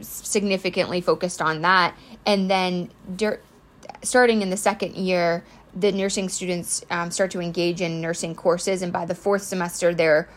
significantly 0.00 1.00
focused 1.00 1.42
on 1.42 1.62
that. 1.62 1.96
And 2.26 2.50
then 2.50 2.90
starting 4.02 4.42
in 4.42 4.50
the 4.50 4.56
second 4.56 4.94
year, 4.96 5.44
the 5.74 5.92
nursing 5.92 6.28
students 6.28 6.84
um, 6.90 7.10
start 7.10 7.30
to 7.32 7.40
engage 7.40 7.80
in 7.80 8.00
nursing 8.00 8.34
courses, 8.34 8.82
and 8.82 8.92
by 8.92 9.04
the 9.04 9.14
fourth 9.14 9.42
semester, 9.42 9.94
they're 9.94 10.28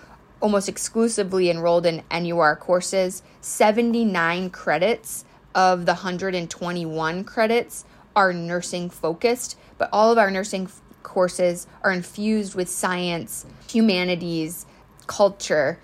almost 0.41 0.67
exclusively 0.67 1.50
enrolled 1.50 1.86
in 1.86 2.03
NUR 2.12 2.55
courses. 2.55 3.24
79 3.41 4.50
credits 4.50 5.25
of 5.53 5.86
the 5.86 5.93
121 5.93 7.24
credits 7.24 7.86
are 8.15 8.34
nursing 8.34 8.89
focused, 8.89 9.58
but 9.77 9.89
all 9.91 10.12
of 10.12 10.18
our 10.18 10.32
nursing 10.32 10.65
f- 10.65 10.82
courses 11.03 11.68
are 11.84 11.91
infused 11.91 12.56
with 12.56 12.70
science, 12.70 13.46
humanities, 13.68 14.65
culture, 15.08 15.80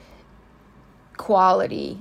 quality, 1.18 2.00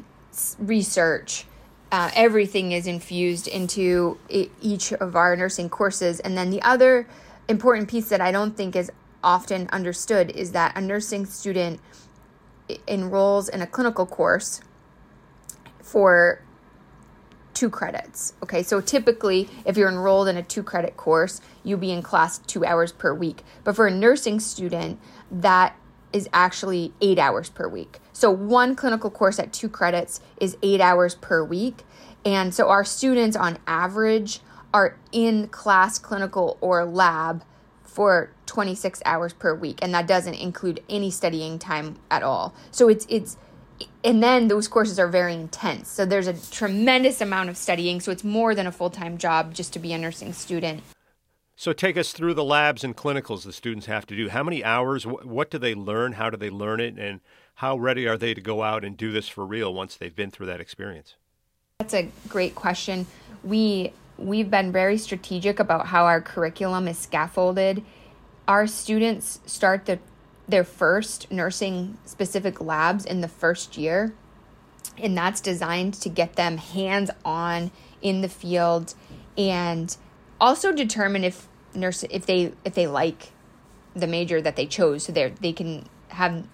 research. 0.58 1.46
Uh, 1.90 2.10
everything 2.14 2.72
is 2.72 2.86
infused 2.86 3.46
into 3.46 4.18
each 4.60 4.92
of 4.92 5.16
our 5.16 5.36
nursing 5.36 5.68
courses. 5.68 6.20
And 6.20 6.36
then 6.36 6.50
the 6.50 6.60
other 6.62 7.08
important 7.48 7.88
piece 7.88 8.08
that 8.08 8.20
I 8.20 8.32
don't 8.32 8.56
think 8.56 8.74
is 8.74 8.90
often 9.22 9.68
understood 9.68 10.30
is 10.30 10.52
that 10.52 10.76
a 10.76 10.80
nursing 10.80 11.26
student 11.26 11.80
enrolls 12.88 13.48
in 13.48 13.62
a 13.62 13.66
clinical 13.66 14.06
course 14.06 14.60
for 15.82 16.42
two 17.56 17.70
credits. 17.70 18.34
Okay, 18.42 18.62
so 18.62 18.80
typically, 18.80 19.48
if 19.64 19.76
you're 19.76 19.88
enrolled 19.88 20.28
in 20.28 20.36
a 20.36 20.42
two 20.42 20.62
credit 20.62 20.96
course, 20.96 21.40
you'll 21.64 21.78
be 21.78 21.90
in 21.90 22.02
class 22.02 22.38
two 22.38 22.64
hours 22.64 22.92
per 22.92 23.14
week. 23.14 23.42
But 23.64 23.74
for 23.74 23.86
a 23.86 23.90
nursing 23.90 24.38
student, 24.40 25.00
that 25.30 25.74
is 26.12 26.28
actually 26.32 26.92
eight 27.00 27.18
hours 27.18 27.48
per 27.48 27.66
week. 27.66 27.98
So 28.12 28.30
one 28.30 28.76
clinical 28.76 29.10
course 29.10 29.38
at 29.38 29.52
two 29.52 29.68
credits 29.68 30.20
is 30.38 30.56
eight 30.62 30.80
hours 30.80 31.14
per 31.14 31.42
week. 31.42 31.82
And 32.24 32.54
so 32.54 32.68
our 32.68 32.84
students 32.84 33.36
on 33.36 33.58
average 33.66 34.40
are 34.72 34.98
in 35.10 35.48
class, 35.48 35.98
clinical, 35.98 36.58
or 36.60 36.84
lab 36.84 37.42
for 37.84 38.30
26 38.44 39.00
hours 39.06 39.32
per 39.32 39.54
week. 39.54 39.78
And 39.80 39.94
that 39.94 40.06
doesn't 40.06 40.34
include 40.34 40.82
any 40.88 41.10
studying 41.10 41.58
time 41.58 41.96
at 42.10 42.22
all. 42.22 42.54
So 42.70 42.88
it's, 42.88 43.06
it's, 43.08 43.38
and 44.04 44.22
then 44.22 44.48
those 44.48 44.68
courses 44.68 44.98
are 44.98 45.08
very 45.08 45.34
intense. 45.34 45.88
So 45.88 46.06
there's 46.06 46.26
a 46.26 46.34
tremendous 46.50 47.20
amount 47.20 47.50
of 47.50 47.56
studying. 47.56 48.00
So 48.00 48.12
it's 48.12 48.24
more 48.24 48.54
than 48.54 48.66
a 48.66 48.72
full 48.72 48.90
time 48.90 49.18
job 49.18 49.54
just 49.54 49.72
to 49.74 49.78
be 49.78 49.92
a 49.92 49.98
nursing 49.98 50.32
student. 50.32 50.82
So 51.58 51.72
take 51.72 51.96
us 51.96 52.12
through 52.12 52.34
the 52.34 52.44
labs 52.44 52.84
and 52.84 52.94
clinicals 52.94 53.44
the 53.44 53.52
students 53.52 53.86
have 53.86 54.06
to 54.06 54.16
do. 54.16 54.28
How 54.28 54.42
many 54.42 54.62
hours? 54.62 55.06
What 55.06 55.50
do 55.50 55.58
they 55.58 55.74
learn? 55.74 56.12
How 56.12 56.28
do 56.28 56.36
they 56.36 56.50
learn 56.50 56.80
it? 56.80 56.98
And 56.98 57.20
how 57.56 57.78
ready 57.78 58.06
are 58.06 58.18
they 58.18 58.34
to 58.34 58.40
go 58.42 58.62
out 58.62 58.84
and 58.84 58.96
do 58.96 59.10
this 59.10 59.28
for 59.28 59.46
real 59.46 59.72
once 59.72 59.96
they've 59.96 60.14
been 60.14 60.30
through 60.30 60.46
that 60.46 60.60
experience? 60.60 61.16
That's 61.78 61.94
a 61.94 62.10
great 62.28 62.54
question. 62.54 63.06
We 63.42 63.92
we've 64.18 64.50
been 64.50 64.72
very 64.72 64.98
strategic 64.98 65.58
about 65.58 65.86
how 65.86 66.04
our 66.04 66.20
curriculum 66.20 66.88
is 66.88 66.98
scaffolded. 66.98 67.82
Our 68.46 68.66
students 68.66 69.40
start 69.46 69.86
the 69.86 69.98
their 70.48 70.64
first 70.64 71.30
nursing 71.30 71.98
specific 72.04 72.60
labs 72.60 73.04
in 73.04 73.20
the 73.20 73.28
first 73.28 73.76
year, 73.76 74.14
and 74.98 75.16
that's 75.16 75.40
designed 75.40 75.94
to 75.94 76.08
get 76.08 76.36
them 76.36 76.58
hands 76.58 77.10
on 77.24 77.70
in 78.00 78.20
the 78.20 78.28
field 78.28 78.94
and 79.36 79.96
also 80.40 80.72
determine 80.72 81.24
if 81.24 81.48
nurse 81.74 82.04
if 82.04 82.26
they 82.26 82.52
if 82.64 82.74
they 82.74 82.86
like 82.86 83.32
the 83.94 84.06
major 84.06 84.40
that 84.40 84.56
they 84.56 84.66
chose. 84.66 85.04
So 85.04 85.12
they 85.12 85.30
they 85.40 85.52
can 85.52 85.86
have 86.08 86.46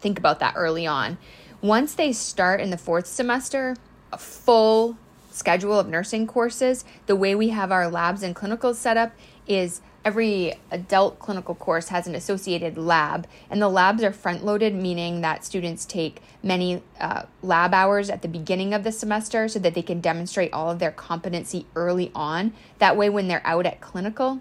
think 0.00 0.18
about 0.18 0.40
that 0.40 0.54
early 0.56 0.86
on. 0.86 1.18
Once 1.62 1.94
they 1.94 2.12
start 2.12 2.60
in 2.60 2.70
the 2.70 2.78
fourth 2.78 3.06
semester 3.06 3.76
a 4.12 4.18
full 4.18 4.96
schedule 5.30 5.78
of 5.78 5.88
nursing 5.88 6.26
courses 6.26 6.84
the 7.06 7.16
way 7.16 7.34
we 7.34 7.50
have 7.50 7.70
our 7.70 7.88
labs 7.88 8.22
and 8.22 8.34
clinicals 8.34 8.76
set 8.76 8.96
up 8.96 9.12
is 9.46 9.80
every 10.06 10.54
adult 10.70 11.18
clinical 11.18 11.52
course 11.52 11.88
has 11.88 12.06
an 12.06 12.14
associated 12.14 12.78
lab, 12.78 13.26
and 13.50 13.60
the 13.60 13.68
labs 13.68 14.04
are 14.04 14.12
front 14.12 14.44
loaded, 14.44 14.72
meaning 14.72 15.20
that 15.20 15.44
students 15.44 15.84
take 15.84 16.22
many 16.44 16.80
uh, 17.00 17.24
lab 17.42 17.74
hours 17.74 18.08
at 18.08 18.22
the 18.22 18.28
beginning 18.28 18.72
of 18.72 18.84
the 18.84 18.92
semester 18.92 19.48
so 19.48 19.58
that 19.58 19.74
they 19.74 19.82
can 19.82 20.00
demonstrate 20.00 20.52
all 20.52 20.70
of 20.70 20.78
their 20.78 20.92
competency 20.92 21.66
early 21.74 22.12
on. 22.14 22.52
That 22.78 22.96
way, 22.96 23.10
when 23.10 23.26
they're 23.26 23.44
out 23.44 23.66
at 23.66 23.80
clinical, 23.80 24.40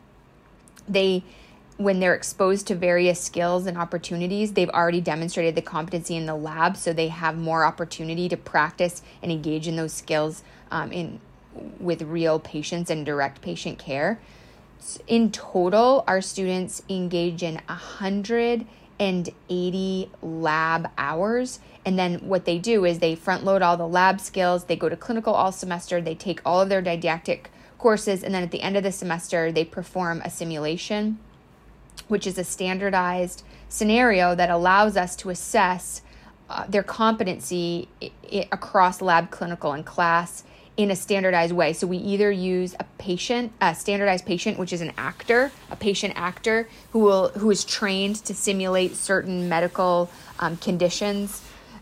they 0.87 1.23
when 1.77 1.99
they're 1.99 2.15
exposed 2.15 2.67
to 2.67 2.75
various 2.75 3.19
skills 3.19 3.65
and 3.65 3.77
opportunities, 3.77 4.53
they've 4.53 4.69
already 4.69 5.01
demonstrated 5.01 5.55
the 5.55 5.61
competency 5.61 6.15
in 6.15 6.25
the 6.25 6.35
lab, 6.35 6.77
so 6.77 6.93
they 6.93 7.09
have 7.09 7.37
more 7.37 7.65
opportunity 7.65 8.29
to 8.29 8.37
practice 8.37 9.01
and 9.21 9.29
engage 9.29 9.67
in 9.67 9.75
those 9.75 9.91
skills 9.91 10.43
um, 10.71 10.91
in 10.91 11.19
with 11.79 12.01
real 12.03 12.39
patients 12.39 12.89
and 12.89 13.05
direct 13.05 13.41
patient 13.41 13.79
care 13.79 14.19
in 15.07 15.31
total, 15.31 16.03
our 16.07 16.21
students 16.21 16.81
engage 16.89 17.43
in 17.43 17.55
180 17.67 20.11
lab 20.21 20.89
hours. 20.97 21.59
And 21.85 21.99
then 21.99 22.27
what 22.27 22.45
they 22.45 22.57
do 22.57 22.85
is 22.85 22.99
they 22.99 23.15
front 23.15 23.43
load 23.43 23.61
all 23.61 23.77
the 23.77 23.87
lab 23.87 24.19
skills, 24.19 24.65
they 24.65 24.75
go 24.75 24.89
to 24.89 24.95
clinical 24.95 25.33
all 25.33 25.51
semester, 25.51 26.01
they 26.01 26.15
take 26.15 26.41
all 26.45 26.61
of 26.61 26.69
their 26.69 26.81
didactic 26.81 27.51
courses, 27.77 28.23
and 28.23 28.33
then 28.33 28.41
at 28.41 28.51
the 28.51 28.61
end 28.61 28.77
of 28.77 28.83
the 28.83 28.91
semester, 28.91 29.51
they 29.51 29.63
perform 29.63 30.21
a 30.21 30.29
simulation, 30.29 31.19
which 32.07 32.25
is 32.25 32.37
a 32.37 32.43
standardized 32.43 33.43
scenario 33.69 34.33
that 34.33 34.49
allows 34.49 34.97
us 34.97 35.15
to 35.17 35.29
assess 35.29 36.01
uh, 36.49 36.65
their 36.67 36.83
competency 36.83 37.87
I- 38.01 38.11
I- 38.31 38.47
across 38.51 39.01
lab, 39.01 39.31
clinical, 39.31 39.71
and 39.71 39.85
class 39.85 40.43
in 40.77 40.91
a 40.91 40.95
standardized 40.95 41.53
way. 41.53 41.73
So 41.73 41.87
we 41.87 41.97
either 41.97 42.29
use 42.31 42.75
a 42.79 42.83
patient, 42.97 43.53
a 43.61 43.73
standardized 43.73 44.25
patient, 44.25 44.59
which 44.59 44.73
is 44.73 44.81
an 44.81 44.91
actor, 44.97 45.51
a 45.71 45.75
patient 45.75 46.13
actor 46.15 46.67
who 46.91 46.99
will 46.99 47.29
who 47.29 47.49
is 47.49 47.63
trained 47.63 48.17
to 48.25 48.33
simulate 48.33 48.95
certain 48.95 49.47
medical 49.47 50.09
um, 50.39 50.57
conditions. 50.57 51.41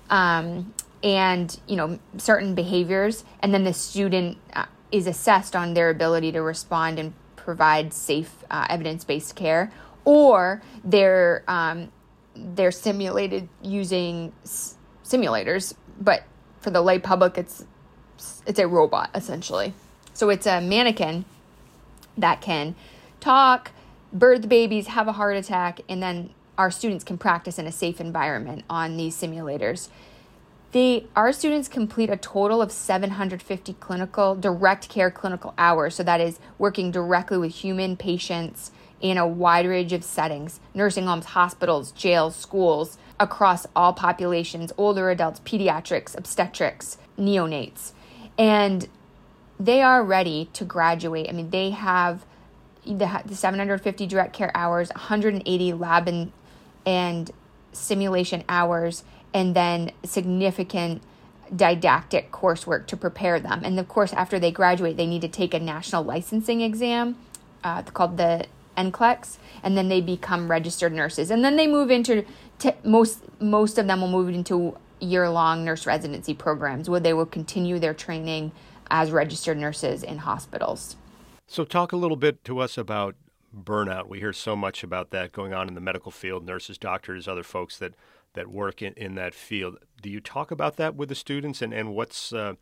Um, 0.09 0.73
and 1.03 1.59
you 1.67 1.75
know 1.75 1.99
certain 2.17 2.55
behaviors 2.55 3.25
and 3.41 3.53
then 3.53 3.63
the 3.65 3.73
student 3.73 4.37
uh, 4.53 4.65
is 4.91 5.05
assessed 5.05 5.55
on 5.55 5.73
their 5.73 5.89
ability 5.89 6.31
to 6.31 6.41
respond 6.41 6.97
and 6.97 7.13
provide 7.35 7.93
safe 7.93 8.43
uh, 8.49 8.65
evidence-based 8.69 9.35
care 9.35 9.71
or 10.05 10.61
they're 10.83 11.43
um, 11.47 11.91
they're 12.35 12.71
simulated 12.71 13.49
using 13.61 14.31
s- 14.43 14.77
simulators 15.03 15.73
but 15.99 16.23
for 16.61 16.69
the 16.71 16.81
lay 16.81 16.97
public 16.97 17.37
it's 17.37 17.65
it's 18.45 18.59
a 18.59 18.67
robot 18.67 19.09
essentially. 19.15 19.73
So 20.13 20.29
it's 20.29 20.45
a 20.45 20.61
mannequin 20.61 21.25
that 22.17 22.41
can 22.41 22.75
talk, 23.19 23.71
birth 24.11 24.47
babies, 24.47 24.87
have 24.87 25.07
a 25.07 25.13
heart 25.13 25.35
attack, 25.35 25.81
and 25.89 26.01
then 26.01 26.29
our 26.57 26.69
students 26.69 27.03
can 27.03 27.17
practice 27.17 27.57
in 27.57 27.65
a 27.65 27.71
safe 27.71 27.99
environment 27.99 28.63
on 28.69 28.97
these 28.97 29.15
simulators. 29.15 29.89
They, 30.71 31.05
our 31.15 31.31
students 31.31 31.67
complete 31.67 32.09
a 32.09 32.17
total 32.17 32.61
of 32.61 32.71
750 32.71 33.73
clinical 33.73 34.35
direct 34.35 34.89
care 34.89 35.11
clinical 35.11 35.53
hours. 35.57 35.95
So 35.95 36.03
that 36.03 36.19
is 36.19 36.39
working 36.57 36.91
directly 36.91 37.37
with 37.37 37.53
human 37.53 37.95
patients 37.95 38.71
in 38.99 39.17
a 39.17 39.27
wide 39.27 39.67
range 39.67 39.93
of 39.93 40.03
settings 40.03 40.59
nursing 40.73 41.05
homes, 41.05 41.25
hospitals, 41.25 41.91
jails, 41.91 42.35
schools, 42.35 42.97
across 43.19 43.67
all 43.75 43.93
populations 43.93 44.71
older 44.77 45.09
adults, 45.09 45.39
pediatrics, 45.41 46.17
obstetrics, 46.17 46.97
neonates 47.19 47.91
and 48.37 48.87
they 49.59 49.81
are 49.81 50.03
ready 50.03 50.49
to 50.53 50.65
graduate. 50.65 51.27
I 51.29 51.31
mean, 51.31 51.49
they 51.49 51.69
have 51.71 52.25
the, 52.85 53.21
the 53.25 53.35
750 53.35 54.07
direct 54.07 54.33
care 54.33 54.51
hours, 54.55 54.89
180 54.89 55.73
lab 55.73 56.07
and, 56.07 56.31
and 56.85 57.31
simulation 57.71 58.43
hours, 58.49 59.03
and 59.33 59.55
then 59.55 59.91
significant 60.03 61.01
didactic 61.55 62.31
coursework 62.31 62.87
to 62.87 62.97
prepare 62.97 63.39
them. 63.39 63.61
And 63.63 63.79
of 63.79 63.87
course, 63.87 64.13
after 64.13 64.39
they 64.39 64.51
graduate, 64.51 64.97
they 64.97 65.05
need 65.05 65.21
to 65.21 65.27
take 65.27 65.53
a 65.53 65.59
national 65.59 66.03
licensing 66.03 66.61
exam 66.61 67.17
uh, 67.63 67.83
called 67.83 68.17
the 68.17 68.45
NCLEX, 68.77 69.37
and 69.61 69.77
then 69.77 69.87
they 69.87 70.01
become 70.01 70.49
registered 70.49 70.93
nurses. 70.93 71.29
And 71.29 71.43
then 71.43 71.55
they 71.55 71.67
move 71.67 71.91
into 71.91 72.25
t- 72.59 72.71
most 72.83 73.19
most 73.39 73.77
of 73.77 73.87
them 73.87 74.01
will 74.01 74.09
move 74.09 74.29
into 74.29 74.77
year 75.03 75.29
long 75.29 75.63
nurse 75.65 75.85
residency 75.85 76.33
programs 76.33 76.89
where 76.89 76.99
they 76.99 77.13
will 77.13 77.25
continue 77.25 77.79
their 77.79 77.93
training 77.93 78.51
as 78.89 79.11
registered 79.11 79.57
nurses 79.57 80.03
in 80.03 80.19
hospitals. 80.19 80.95
So, 81.47 81.65
talk 81.65 81.91
a 81.91 81.97
little 81.97 82.17
bit 82.17 82.43
to 82.45 82.59
us 82.59 82.77
about 82.77 83.15
burnout. 83.55 84.07
We 84.07 84.19
hear 84.19 84.33
so 84.33 84.55
much 84.55 84.83
about 84.83 85.11
that 85.11 85.31
going 85.31 85.53
on 85.53 85.67
in 85.67 85.75
the 85.75 85.81
medical 85.81 86.11
field 86.11 86.45
nurses, 86.45 86.77
doctors, 86.77 87.27
other 87.27 87.43
folks 87.43 87.77
that, 87.77 87.93
that 88.33 88.47
work 88.47 88.81
in, 88.81 88.93
in 88.93 89.15
that 89.15 89.33
field. 89.33 89.77
Do 90.01 90.09
you 90.09 90.19
talk 90.19 90.51
about 90.51 90.77
that 90.77 90.95
with 90.95 91.09
the 91.09 91.15
students 91.15 91.61
and, 91.61 91.73
and 91.73 91.93
what's. 91.93 92.33
Uh, 92.33 92.55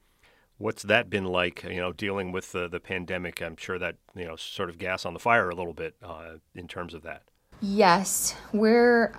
what's 0.61 0.83
that 0.83 1.09
been 1.09 1.25
like? 1.25 1.63
You 1.63 1.81
know, 1.81 1.91
dealing 1.91 2.31
with 2.31 2.51
the, 2.51 2.69
the 2.69 2.79
pandemic. 2.79 3.41
I'm 3.41 3.57
sure 3.57 3.79
that 3.79 3.95
you 4.15 4.25
know 4.25 4.35
sort 4.35 4.69
of 4.69 4.77
gas 4.77 5.05
on 5.05 5.13
the 5.13 5.19
fire 5.19 5.49
a 5.49 5.55
little 5.55 5.73
bit 5.73 5.95
uh, 6.03 6.35
in 6.53 6.67
terms 6.67 6.93
of 6.93 7.01
that. 7.01 7.23
Yes, 7.61 8.35
we're 8.53 9.13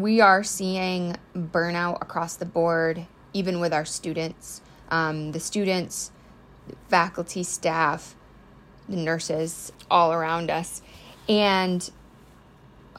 we 0.00 0.20
are 0.20 0.44
seeing 0.44 1.16
burnout 1.34 2.02
across 2.02 2.36
the 2.36 2.44
board, 2.44 3.06
even 3.32 3.60
with 3.60 3.72
our 3.72 3.84
students. 3.84 4.60
Um, 4.90 5.32
the 5.32 5.40
students, 5.40 6.12
faculty, 6.88 7.42
staff, 7.42 8.14
the 8.88 8.96
nurses 8.96 9.72
all 9.90 10.12
around 10.12 10.50
us. 10.50 10.82
And 11.28 11.90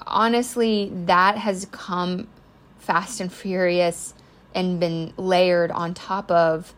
honestly, 0.06 0.92
that 1.06 1.38
has 1.38 1.68
come 1.72 2.28
fast 2.80 3.20
and 3.20 3.32
furious 3.32 4.14
and 4.56 4.80
been 4.80 5.14
layered 5.18 5.72
on 5.72 5.94
top 5.94 6.32
of 6.32 6.74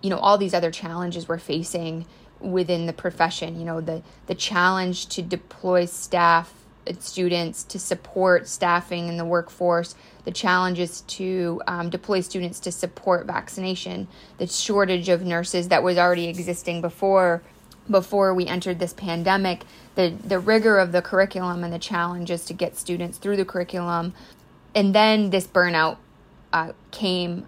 you 0.00 0.10
know 0.10 0.18
all 0.18 0.38
these 0.38 0.54
other 0.54 0.70
challenges 0.70 1.26
we're 1.26 1.38
facing 1.38 2.06
within 2.38 2.86
the 2.86 2.92
profession 2.92 3.58
you 3.58 3.64
know 3.64 3.80
the 3.80 4.02
the 4.26 4.34
challenge 4.36 5.06
to 5.08 5.20
deploy 5.20 5.84
staff 5.84 6.55
students 6.98 7.64
to 7.64 7.78
support 7.78 8.48
staffing 8.48 9.08
in 9.08 9.16
the 9.16 9.24
workforce, 9.24 9.94
the 10.24 10.30
challenges 10.30 11.02
to 11.02 11.62
um, 11.66 11.90
deploy 11.90 12.20
students 12.20 12.60
to 12.60 12.72
support 12.72 13.26
vaccination, 13.26 14.08
the 14.38 14.46
shortage 14.46 15.08
of 15.08 15.22
nurses 15.22 15.68
that 15.68 15.82
was 15.82 15.98
already 15.98 16.28
existing 16.28 16.80
before 16.80 17.42
before 17.88 18.34
we 18.34 18.46
entered 18.46 18.80
this 18.80 18.92
pandemic, 18.92 19.64
the 19.94 20.12
the 20.24 20.38
rigor 20.38 20.78
of 20.78 20.92
the 20.92 21.02
curriculum 21.02 21.62
and 21.62 21.72
the 21.72 21.78
challenges 21.78 22.44
to 22.46 22.52
get 22.52 22.76
students 22.76 23.18
through 23.18 23.36
the 23.36 23.44
curriculum, 23.44 24.12
and 24.74 24.94
then 24.94 25.30
this 25.30 25.46
burnout 25.46 25.96
uh, 26.52 26.72
came 26.90 27.46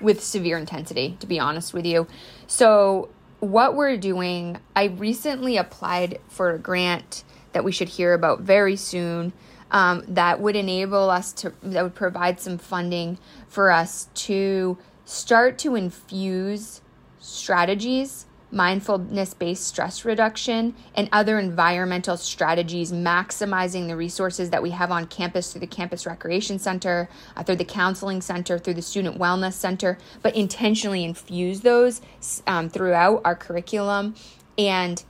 with 0.00 0.22
severe 0.22 0.58
intensity, 0.58 1.16
to 1.20 1.26
be 1.26 1.38
honest 1.38 1.74
with 1.74 1.84
you. 1.84 2.06
So, 2.46 3.08
what 3.40 3.74
we're 3.74 3.96
doing, 3.96 4.58
I 4.74 4.84
recently 4.84 5.56
applied 5.56 6.20
for 6.28 6.50
a 6.50 6.58
grant 6.58 7.24
that 7.52 7.64
we 7.64 7.72
should 7.72 7.88
hear 7.88 8.12
about 8.14 8.40
very 8.40 8.76
soon. 8.76 9.32
Um, 9.70 10.04
that 10.08 10.40
would 10.40 10.56
enable 10.56 11.10
us 11.10 11.32
to, 11.34 11.52
that 11.62 11.82
would 11.82 11.94
provide 11.94 12.40
some 12.40 12.56
funding 12.56 13.18
for 13.48 13.70
us 13.70 14.08
to 14.14 14.78
start 15.04 15.58
to 15.58 15.74
infuse 15.74 16.80
strategies 17.20 18.24
mindfulness 18.50 19.34
based 19.34 19.66
stress 19.66 20.04
reduction, 20.04 20.74
and 20.94 21.08
other 21.12 21.38
environmental 21.38 22.16
strategies, 22.16 22.92
maximizing 22.92 23.88
the 23.88 23.96
resources 23.96 24.50
that 24.50 24.62
we 24.62 24.70
have 24.70 24.90
on 24.90 25.06
campus 25.06 25.52
through 25.52 25.60
the 25.60 25.66
Campus 25.66 26.06
Recreation 26.06 26.58
Center, 26.58 27.08
uh, 27.36 27.42
through 27.42 27.56
the 27.56 27.64
Counseling 27.64 28.20
Center, 28.20 28.58
through 28.58 28.74
the 28.74 28.82
Student 28.82 29.18
Wellness 29.18 29.54
Center, 29.54 29.98
but 30.22 30.34
intentionally 30.34 31.04
infuse 31.04 31.60
those 31.60 32.00
um, 32.46 32.68
throughout 32.68 33.20
our 33.24 33.34
curriculum 33.34 34.14
and 34.56 35.04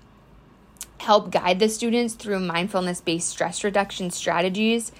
help 1.00 1.30
guide 1.30 1.58
the 1.58 1.68
students 1.68 2.14
through 2.14 2.40
mindfulness 2.40 3.00
based 3.00 3.28
stress 3.28 3.64
reduction 3.64 4.10
strategies 4.10 4.92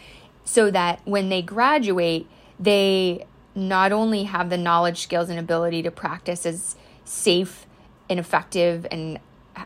so 0.45 0.71
that 0.71 1.01
when 1.05 1.29
they 1.29 1.43
graduate, 1.43 2.27
they 2.59 3.27
not 3.55 3.93
only 3.93 4.25
have 4.25 4.51
the 4.51 4.57
knowledge, 4.57 5.03
skills, 5.03 5.29
and 5.29 5.39
ability 5.39 5.83
to 5.83 5.91
practice 5.91 6.47
as 6.47 6.77
safe 7.05 7.67
and 8.09 8.19
effective 8.19 8.87
and 8.91 9.19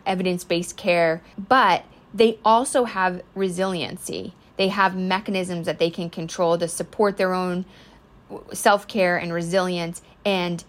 evidence 0.07 0.45
based 0.45 0.77
care, 0.77 1.23
but 1.37 1.85
they 2.13 2.39
also 2.45 2.85
have 2.85 3.23
resiliency. 3.35 4.35
They 4.57 4.69
have 4.69 4.97
mechanisms 4.97 5.67
that 5.67 5.79
they 5.79 5.91
can 5.91 6.11
control 6.11 6.59
to 6.59 6.69
support 6.69 7.17
their 7.17 7.33
own 7.33 7.65
self 8.53 8.89
care 8.89 9.17
and 9.17 9.33
resilience 9.33 10.03
and 10.25 10.65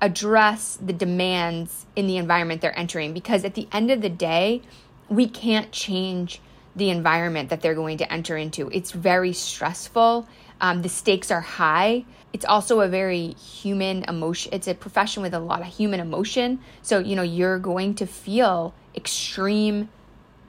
address 0.00 0.78
the 0.80 0.92
demands 0.92 1.86
in 1.94 2.06
the 2.06 2.16
environment 2.16 2.60
they're 2.60 2.78
entering. 2.78 3.12
Because 3.12 3.44
at 3.44 3.54
the 3.54 3.68
end 3.72 3.90
of 3.90 4.02
the 4.02 4.08
day, 4.08 4.62
we 5.08 5.28
can't 5.28 5.72
change 5.72 6.40
the 6.74 6.90
environment 6.90 7.48
that 7.48 7.62
they're 7.62 7.74
going 7.74 7.98
to 7.98 8.12
enter 8.12 8.36
into. 8.36 8.68
It's 8.70 8.90
very 8.90 9.32
stressful. 9.32 10.28
Um, 10.60 10.82
the 10.82 10.88
stakes 10.88 11.30
are 11.30 11.40
high. 11.40 12.04
It's 12.32 12.44
also 12.44 12.80
a 12.80 12.88
very 12.88 13.28
human 13.32 14.04
emotion. 14.04 14.52
It's 14.52 14.68
a 14.68 14.74
profession 14.74 15.22
with 15.22 15.32
a 15.32 15.38
lot 15.38 15.62
of 15.62 15.68
human 15.68 16.00
emotion. 16.00 16.60
So, 16.82 16.98
you 16.98 17.16
know, 17.16 17.22
you're 17.22 17.58
going 17.58 17.94
to 17.94 18.06
feel 18.06 18.74
extreme 18.94 19.88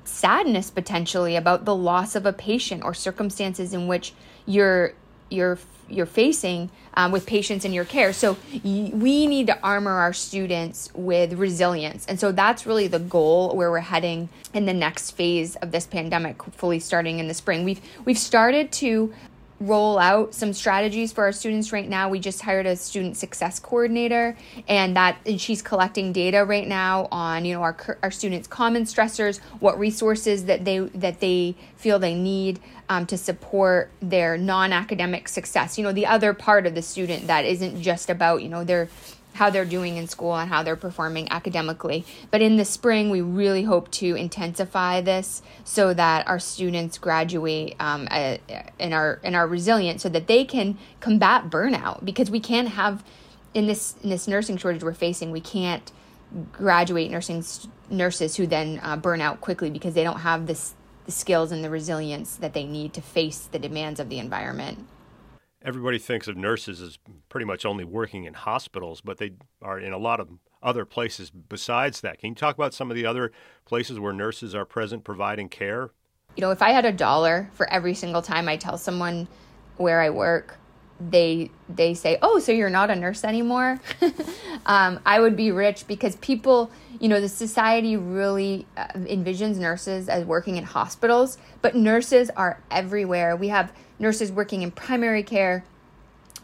sadness 0.03 0.69
potentially 0.69 1.35
about 1.35 1.65
the 1.65 1.75
loss 1.75 2.15
of 2.15 2.25
a 2.25 2.33
patient 2.33 2.83
or 2.83 2.93
circumstances 2.93 3.73
in 3.73 3.87
which 3.87 4.13
you're 4.45 4.93
you're 5.29 5.59
you're 5.89 6.05
facing 6.05 6.69
um, 6.95 7.13
with 7.13 7.25
patients 7.25 7.63
in 7.63 7.71
your 7.71 7.85
care. 7.85 8.11
So 8.11 8.35
y- 8.51 8.91
we 8.93 9.25
need 9.25 9.47
to 9.47 9.57
armor 9.61 9.91
our 9.91 10.11
students 10.11 10.89
with 10.93 11.33
resilience, 11.33 12.05
and 12.07 12.19
so 12.19 12.31
that's 12.31 12.65
really 12.65 12.87
the 12.87 12.99
goal 12.99 13.55
where 13.55 13.71
we're 13.71 13.79
heading 13.79 14.29
in 14.53 14.65
the 14.65 14.73
next 14.73 15.11
phase 15.11 15.55
of 15.57 15.71
this 15.71 15.85
pandemic, 15.85 16.41
hopefully 16.41 16.79
starting 16.79 17.19
in 17.19 17.27
the 17.27 17.33
spring. 17.33 17.63
We've 17.63 17.81
we've 18.05 18.19
started 18.19 18.71
to 18.73 19.13
roll 19.59 19.97
out 19.97 20.35
some 20.35 20.53
strategies 20.53 21.11
for 21.11 21.23
our 21.23 21.31
students 21.31 21.71
right 21.73 21.89
now. 21.89 22.09
We 22.09 22.19
just 22.19 22.41
hired 22.41 22.65
a 22.65 22.75
student 22.75 23.17
success 23.17 23.59
coordinator 23.59 24.37
and 24.67 24.95
that 24.95 25.17
and 25.25 25.41
she's 25.41 25.61
collecting 25.61 26.11
data 26.11 26.45
right 26.45 26.67
now 26.67 27.07
on, 27.11 27.43
you 27.45 27.53
know, 27.53 27.61
our 27.61 27.97
our 28.03 28.11
students 28.11 28.47
common 28.47 28.83
stressors, 28.83 29.39
what 29.59 29.79
resources 29.79 30.45
that 30.45 30.65
they 30.65 30.79
that 30.79 31.19
they 31.19 31.55
feel 31.75 31.97
they 31.97 32.15
need 32.15 32.59
um, 32.89 33.05
to 33.07 33.17
support 33.17 33.89
their 34.01 34.37
non-academic 34.37 35.27
success. 35.27 35.77
You 35.77 35.83
know, 35.83 35.91
the 35.91 36.05
other 36.05 36.33
part 36.33 36.65
of 36.65 36.75
the 36.75 36.81
student 36.81 37.27
that 37.27 37.45
isn't 37.45 37.81
just 37.81 38.09
about, 38.09 38.43
you 38.43 38.49
know, 38.49 38.63
their 38.63 38.89
how 39.37 39.49
they're 39.49 39.65
doing 39.65 39.97
in 39.97 40.07
school 40.07 40.35
and 40.35 40.49
how 40.49 40.63
they're 40.63 40.75
performing 40.75 41.31
academically. 41.31 42.05
But 42.31 42.41
in 42.41 42.57
the 42.57 42.65
spring, 42.65 43.09
we 43.09 43.21
really 43.21 43.63
hope 43.63 43.89
to 43.91 44.15
intensify 44.15 45.01
this 45.01 45.41
so 45.63 45.93
that 45.93 46.27
our 46.27 46.39
students 46.39 46.97
graduate 46.97 47.75
um, 47.79 48.07
uh, 48.11 48.37
and 48.79 48.93
are 48.93 49.19
and 49.23 49.35
are 49.35 49.47
resilient, 49.47 50.01
so 50.01 50.09
that 50.09 50.27
they 50.27 50.43
can 50.43 50.77
combat 50.99 51.49
burnout. 51.49 52.03
Because 52.03 52.29
we 52.29 52.39
can't 52.39 52.69
have 52.69 53.03
in 53.53 53.67
this 53.67 53.95
in 54.03 54.09
this 54.09 54.27
nursing 54.27 54.57
shortage 54.57 54.83
we're 54.83 54.93
facing, 54.93 55.31
we 55.31 55.41
can't 55.41 55.91
graduate 56.51 57.09
nursing 57.09 57.43
nurses 57.89 58.35
who 58.35 58.47
then 58.47 58.79
uh, 58.83 58.97
burn 58.97 59.21
out 59.21 59.39
quickly 59.39 59.69
because 59.69 59.93
they 59.93 60.03
don't 60.03 60.19
have 60.19 60.47
this 60.47 60.73
the 61.05 61.11
skills 61.13 61.53
and 61.53 61.63
the 61.63 61.69
resilience 61.69 62.35
that 62.35 62.53
they 62.53 62.65
need 62.65 62.93
to 62.93 63.01
face 63.01 63.47
the 63.51 63.59
demands 63.59 63.97
of 63.97 64.09
the 64.09 64.19
environment 64.19 64.85
everybody 65.63 65.97
thinks 65.97 66.27
of 66.27 66.37
nurses 66.37 66.81
as 66.81 66.99
pretty 67.29 67.45
much 67.45 67.65
only 67.65 67.83
working 67.83 68.25
in 68.25 68.33
hospitals, 68.33 69.01
but 69.01 69.17
they 69.17 69.31
are 69.61 69.79
in 69.79 69.93
a 69.93 69.97
lot 69.97 70.19
of 70.19 70.29
other 70.61 70.85
places 70.85 71.29
besides 71.29 72.01
that. 72.01 72.19
Can 72.19 72.29
you 72.29 72.35
talk 72.35 72.55
about 72.55 72.73
some 72.73 72.89
of 72.89 72.95
the 72.95 73.05
other 73.05 73.31
places 73.65 73.99
where 73.99 74.13
nurses 74.13 74.55
are 74.55 74.65
present 74.65 75.03
providing 75.03 75.49
care? 75.49 75.91
You 76.35 76.41
know, 76.41 76.51
if 76.51 76.61
I 76.61 76.71
had 76.71 76.85
a 76.85 76.91
dollar 76.91 77.49
for 77.53 77.71
every 77.71 77.93
single 77.93 78.21
time 78.21 78.47
I 78.47 78.57
tell 78.57 78.77
someone 78.77 79.27
where 79.77 80.01
I 80.01 80.09
work, 80.09 80.57
they 80.99 81.51
they 81.69 81.93
say, 81.93 82.17
"Oh, 82.21 82.39
so 82.39 82.51
you're 82.51 82.69
not 82.69 82.89
a 82.89 82.95
nurse 82.95 83.23
anymore?" 83.23 83.79
um, 84.65 84.99
I 85.05 85.19
would 85.19 85.35
be 85.35 85.51
rich 85.51 85.87
because 85.87 86.15
people, 86.17 86.71
you 86.99 87.07
know, 87.07 87.21
the 87.21 87.29
society 87.29 87.95
really 87.97 88.65
uh, 88.75 88.87
envisions 88.95 89.57
nurses 89.57 90.09
as 90.09 90.25
working 90.25 90.57
in 90.57 90.63
hospitals, 90.63 91.37
but 91.61 91.75
nurses 91.75 92.29
are 92.35 92.61
everywhere. 92.71 93.35
We 93.35 93.49
have 93.49 93.71
nurses 93.99 94.31
working 94.31 94.61
in 94.61 94.71
primary 94.71 95.23
care, 95.23 95.63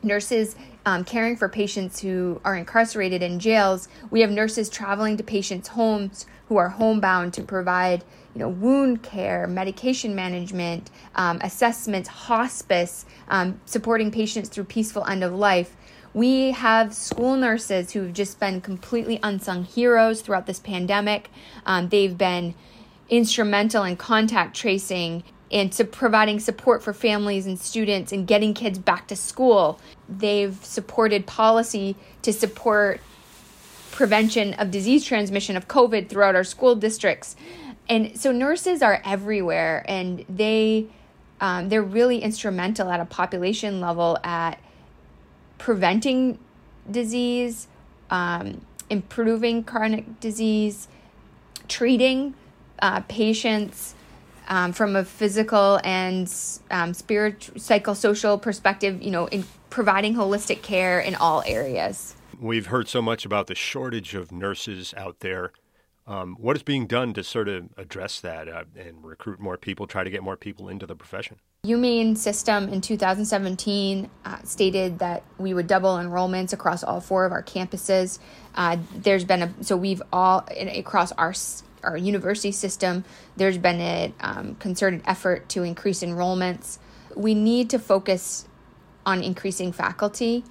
nurses 0.04 0.56
um, 0.86 1.04
caring 1.04 1.38
for 1.38 1.48
patients 1.48 2.02
who 2.02 2.42
are 2.44 2.56
incarcerated 2.56 3.24
in 3.24 3.40
jails. 3.40 3.88
We 4.12 4.22
have 4.22 4.32
nurses 4.32 4.70
traveling 4.70 5.18
to 5.18 5.24
patients' 5.24 5.70
homes 5.70 6.26
who 6.50 6.58
are 6.58 6.70
homebound 6.70 7.34
to 7.34 7.42
provide, 7.42 8.04
you 8.36 8.40
know, 8.40 8.50
wound 8.50 9.02
care, 9.02 9.48
medication 9.48 10.14
management, 10.14 10.92
um, 11.16 11.40
assessments, 11.42 12.10
hospice, 12.10 13.06
um, 13.30 13.60
supporting 13.66 14.12
patients 14.12 14.50
through 14.50 14.66
peaceful 14.66 15.06
end 15.06 15.24
of 15.24 15.34
life. 15.34 15.76
We 16.14 16.52
have 16.52 16.94
school 16.94 17.36
nurses 17.36 17.92
who've 17.94 18.14
just 18.14 18.40
been 18.40 18.62
completely 18.62 19.20
unsung 19.24 19.64
heroes 19.64 20.22
throughout 20.22 20.46
this 20.46 20.60
pandemic. 20.60 21.30
Um, 21.66 21.90
they've 21.90 22.18
been 22.18 22.54
instrumental 23.10 23.84
in 23.84 23.96
contact 23.96 24.56
tracing 24.56 25.24
and 25.52 25.72
to 25.74 25.86
providing 25.86 26.40
support 26.40 26.84
for 26.84 26.94
families 26.94 27.46
and 27.46 27.60
students 27.60 28.12
and 28.12 28.28
getting 28.28 28.54
kids 28.54 28.80
back 28.80 29.08
to 29.08 29.16
school. 29.16 29.80
They've 30.10 30.56
supported 30.64 31.26
policy 31.26 31.96
to 32.24 32.34
support 32.34 33.02
prevention 33.92 34.54
of 34.56 34.72
disease 34.72 35.06
transmission 35.06 35.56
of 35.56 35.68
COVID 35.68 36.10
throughout 36.10 36.36
our 36.36 36.44
school 36.44 36.76
districts. 36.76 37.36
And 37.88 38.20
so 38.20 38.32
nurses 38.32 38.82
are 38.82 39.02
everywhere 39.06 39.86
and 39.88 40.26
they 40.30 40.88
um, 41.42 41.70
they're 41.70 41.84
really 41.84 42.20
instrumental 42.20 42.90
at 42.90 43.00
a 43.00 43.06
population 43.06 43.82
level 43.82 44.18
at 44.24 44.60
preventing 45.64 46.38
disease, 46.92 47.70
um, 48.10 48.60
improving 48.90 49.64
chronic 49.64 50.20
disease, 50.20 50.90
treating 51.70 52.34
uh, 52.80 53.00
patients 53.08 53.96
um, 54.50 54.74
from 54.74 54.94
a 54.98 55.06
physical 55.06 55.80
and 55.86 56.30
um, 56.70 56.94
spiritual, 56.94 57.56
psychosocial 57.56 58.42
perspective, 58.42 59.02
you 59.02 59.10
know, 59.10 59.28
in 59.28 59.46
providing 59.70 60.16
holistic 60.16 60.62
care 60.62 61.00
in 61.00 61.16
all 61.16 61.42
areas. 61.46 62.18
We've 62.42 62.66
heard 62.66 62.90
so 62.90 63.02
much 63.02 63.24
about 63.24 63.48
the 63.48 63.56
shortage 63.56 64.16
of 64.16 64.34
nurses 64.34 64.94
out 64.98 65.22
there. 65.22 65.54
Um, 66.06 66.36
what 66.40 66.56
is 66.56 66.64
being 66.64 66.86
done 66.86 67.14
to 67.14 67.24
sort 67.24 67.48
of 67.48 67.70
address 67.78 68.20
that 68.20 68.50
uh, 68.50 68.66
and 68.76 69.04
recruit 69.04 69.40
more 69.40 69.58
people, 69.58 69.88
try 69.88 70.04
to 70.04 70.10
get 70.10 70.22
more 70.22 70.36
people 70.36 70.68
into 70.68 70.86
the 70.86 70.96
profession? 70.96 71.38
UMaine 71.66 72.18
system 72.18 72.68
in 72.68 72.82
2017 72.82 74.10
uh, 74.26 74.38
stated 74.44 75.00
that 75.00 75.24
we 75.38 75.54
would 75.54 75.68
double 75.68 75.96
enrollments 75.96 76.52
across 76.52 76.84
all 76.84 77.00
four 77.00 77.24
of 77.24 77.32
our 77.32 77.42
campuses. 77.42 78.20
Uh, 78.56 78.78
there's 78.94 79.24
been 79.24 79.44
a 79.44 79.54
so 79.64 79.78
we've 79.78 80.02
all 80.12 80.46
across 80.52 81.14
our 81.14 81.34
our 81.84 81.98
university 81.98 82.52
system, 82.52 83.04
there's 83.36 83.58
been 83.58 83.80
a 83.80 84.14
um, 84.22 84.56
concerted 84.56 85.02
effort 85.06 85.50
to 85.50 85.64
increase 85.64 86.02
enrollments. 86.02 86.80
We 87.16 87.34
need 87.34 87.70
to 87.72 87.80
focus 87.80 88.48
on 89.06 89.22
increasing 89.22 89.72
faculty 89.72 90.44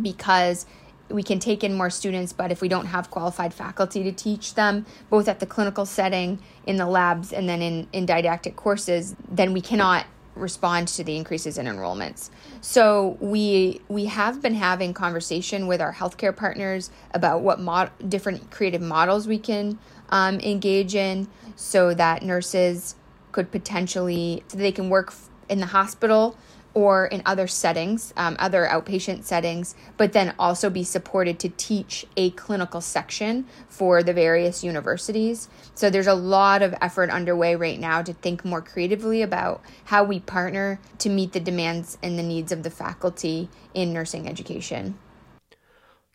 because 0.00 0.66
we 1.08 1.22
can 1.22 1.38
take 1.38 1.62
in 1.62 1.74
more 1.74 1.90
students, 1.90 2.32
but 2.32 2.50
if 2.50 2.60
we 2.60 2.68
don't 2.68 2.86
have 2.86 3.10
qualified 3.10 3.52
faculty 3.52 4.02
to 4.02 4.12
teach 4.12 4.54
them, 4.54 4.86
both 5.10 5.28
at 5.28 5.40
the 5.40 5.46
clinical 5.46 5.86
setting, 5.86 6.38
in 6.66 6.76
the 6.76 6.86
labs, 6.86 7.32
and 7.32 7.48
then 7.48 7.60
in, 7.60 7.86
in 7.92 8.06
didactic 8.06 8.56
courses, 8.56 9.14
then 9.28 9.52
we 9.52 9.60
cannot 9.60 10.06
respond 10.34 10.88
to 10.88 11.04
the 11.04 11.16
increases 11.16 11.58
in 11.58 11.66
enrollments. 11.66 12.30
So 12.60 13.16
we 13.20 13.80
we 13.88 14.06
have 14.06 14.42
been 14.42 14.54
having 14.54 14.92
conversation 14.92 15.66
with 15.66 15.80
our 15.80 15.92
healthcare 15.92 16.36
partners 16.36 16.90
about 17.12 17.42
what 17.42 17.60
mod- 17.60 17.92
different 18.08 18.50
creative 18.50 18.82
models 18.82 19.28
we 19.28 19.38
can 19.38 19.78
um, 20.08 20.40
engage 20.40 20.94
in 20.94 21.28
so 21.56 21.94
that 21.94 22.22
nurses 22.22 22.96
could 23.30 23.50
potentially 23.50 24.42
so 24.48 24.58
they 24.58 24.72
can 24.72 24.88
work 24.88 25.14
in 25.48 25.60
the 25.60 25.66
hospital 25.66 26.36
or 26.74 27.06
in 27.06 27.22
other 27.24 27.46
settings, 27.46 28.12
um, 28.16 28.36
other 28.38 28.66
outpatient 28.66 29.22
settings, 29.22 29.74
but 29.96 30.12
then 30.12 30.34
also 30.38 30.68
be 30.68 30.82
supported 30.84 31.38
to 31.38 31.48
teach 31.50 32.04
a 32.16 32.30
clinical 32.30 32.80
section 32.80 33.46
for 33.68 34.02
the 34.02 34.12
various 34.12 34.64
universities. 34.64 35.48
So 35.74 35.88
there's 35.88 36.08
a 36.08 36.14
lot 36.14 36.62
of 36.62 36.74
effort 36.80 37.10
underway 37.10 37.54
right 37.54 37.78
now 37.78 38.02
to 38.02 38.12
think 38.12 38.44
more 38.44 38.60
creatively 38.60 39.22
about 39.22 39.62
how 39.84 40.04
we 40.04 40.20
partner 40.20 40.80
to 40.98 41.08
meet 41.08 41.32
the 41.32 41.40
demands 41.40 41.96
and 42.02 42.18
the 42.18 42.22
needs 42.22 42.50
of 42.50 42.64
the 42.64 42.70
faculty 42.70 43.48
in 43.72 43.92
nursing 43.92 44.28
education 44.28 44.98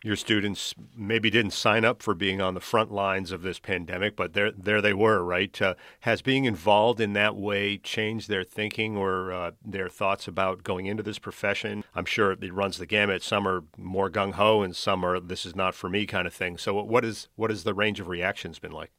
your 0.03 0.15
students 0.15 0.73
maybe 0.95 1.29
didn't 1.29 1.51
sign 1.51 1.83
up 1.83 2.01
for 2.01 2.13
being 2.13 2.41
on 2.41 2.53
the 2.53 2.59
front 2.59 2.91
lines 2.91 3.31
of 3.31 3.41
this 3.41 3.59
pandemic, 3.59 4.15
but 4.15 4.33
there 4.33 4.51
there 4.51 4.81
they 4.81 4.93
were, 4.93 5.23
right? 5.23 5.61
Uh, 5.61 5.73
has 6.01 6.21
being 6.21 6.45
involved 6.45 7.01
in 7.01 7.13
that 7.13 7.35
way 7.35 7.77
changed 7.77 8.29
their 8.29 8.43
thinking 8.43 8.95
or 8.95 9.31
uh, 9.31 9.51
their 9.63 9.89
thoughts 9.89 10.27
about 10.27 10.63
going 10.63 10.85
into 10.85 11.03
this 11.03 11.19
profession? 11.19 11.83
I'm 11.93 12.05
sure 12.05 12.31
it 12.31 12.53
runs 12.53 12.77
the 12.77 12.85
gamut. 12.85 13.23
Some 13.23 13.47
are 13.47 13.63
more 13.77 14.09
gung 14.09 14.33
ho, 14.33 14.61
and 14.61 14.75
some 14.75 15.03
are 15.03 15.19
this 15.19 15.45
is 15.45 15.55
not 15.55 15.75
for 15.75 15.89
me 15.89 16.05
kind 16.05 16.27
of 16.27 16.33
thing. 16.33 16.57
So, 16.57 16.81
what 16.81 17.03
is 17.03 17.27
what 17.35 17.49
has 17.49 17.63
the 17.63 17.73
range 17.73 17.99
of 17.99 18.07
reactions 18.07 18.59
been 18.59 18.71
like? 18.71 18.91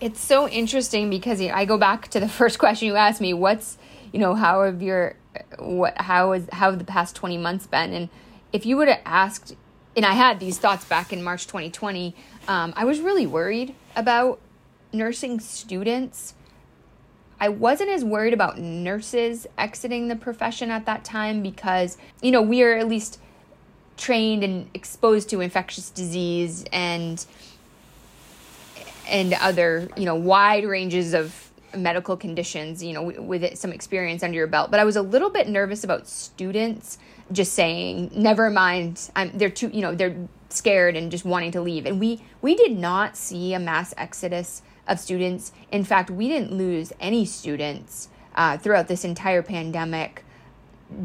It's 0.00 0.20
so 0.20 0.48
interesting 0.48 1.10
because 1.10 1.40
I 1.40 1.64
go 1.64 1.78
back 1.78 2.08
to 2.08 2.18
the 2.18 2.28
first 2.40 2.58
question 2.58 2.88
you 2.88 2.96
asked 2.96 3.20
me. 3.20 3.34
What's 3.34 3.78
you 4.12 4.18
know 4.18 4.34
how 4.34 4.64
have 4.64 4.82
your 4.82 5.16
what 5.60 5.96
how 6.00 6.32
is 6.32 6.48
how 6.52 6.70
have 6.70 6.78
the 6.78 6.84
past 6.84 7.16
20 7.16 7.38
months 7.38 7.66
been 7.66 7.94
and 7.94 8.10
if 8.52 8.66
you 8.66 8.76
would 8.76 8.88
have 8.88 9.00
asked 9.06 9.56
and 9.96 10.06
I 10.06 10.12
had 10.12 10.40
these 10.40 10.58
thoughts 10.58 10.84
back 10.84 11.12
in 11.12 11.22
March 11.22 11.46
2020. 11.46 12.14
Um, 12.48 12.72
I 12.76 12.84
was 12.84 13.00
really 13.00 13.26
worried 13.26 13.74
about 13.94 14.40
nursing 14.92 15.40
students. 15.40 16.34
I 17.40 17.48
wasn't 17.48 17.90
as 17.90 18.04
worried 18.04 18.32
about 18.32 18.58
nurses 18.58 19.46
exiting 19.58 20.08
the 20.08 20.16
profession 20.16 20.70
at 20.70 20.86
that 20.86 21.04
time 21.04 21.42
because, 21.42 21.98
you 22.22 22.30
know, 22.30 22.40
we 22.40 22.62
are 22.62 22.76
at 22.76 22.88
least 22.88 23.18
trained 23.96 24.42
and 24.44 24.70
exposed 24.74 25.28
to 25.30 25.40
infectious 25.40 25.90
disease 25.90 26.64
and 26.72 27.24
and 29.08 29.34
other, 29.34 29.88
you 29.96 30.04
know, 30.04 30.14
wide 30.14 30.64
ranges 30.64 31.12
of 31.12 31.41
medical 31.76 32.16
conditions, 32.16 32.82
you 32.82 32.92
know, 32.92 33.02
with 33.02 33.56
some 33.56 33.72
experience 33.72 34.22
under 34.22 34.36
your 34.36 34.46
belt. 34.46 34.70
But 34.70 34.80
I 34.80 34.84
was 34.84 34.96
a 34.96 35.02
little 35.02 35.30
bit 35.30 35.48
nervous 35.48 35.84
about 35.84 36.06
students 36.06 36.98
just 37.30 37.54
saying, 37.54 38.10
"Never 38.14 38.50
mind, 38.50 39.10
I'm." 39.16 39.36
They're 39.36 39.50
too, 39.50 39.70
you 39.72 39.80
know, 39.80 39.94
they're 39.94 40.16
scared 40.48 40.96
and 40.96 41.10
just 41.10 41.24
wanting 41.24 41.52
to 41.52 41.60
leave. 41.60 41.86
And 41.86 41.98
we 41.98 42.22
we 42.40 42.54
did 42.54 42.78
not 42.78 43.16
see 43.16 43.54
a 43.54 43.58
mass 43.58 43.94
exodus 43.96 44.62
of 44.86 45.00
students. 45.00 45.52
In 45.70 45.84
fact, 45.84 46.10
we 46.10 46.28
didn't 46.28 46.52
lose 46.52 46.92
any 47.00 47.24
students 47.24 48.08
uh, 48.34 48.58
throughout 48.58 48.88
this 48.88 49.04
entire 49.04 49.42
pandemic 49.42 50.24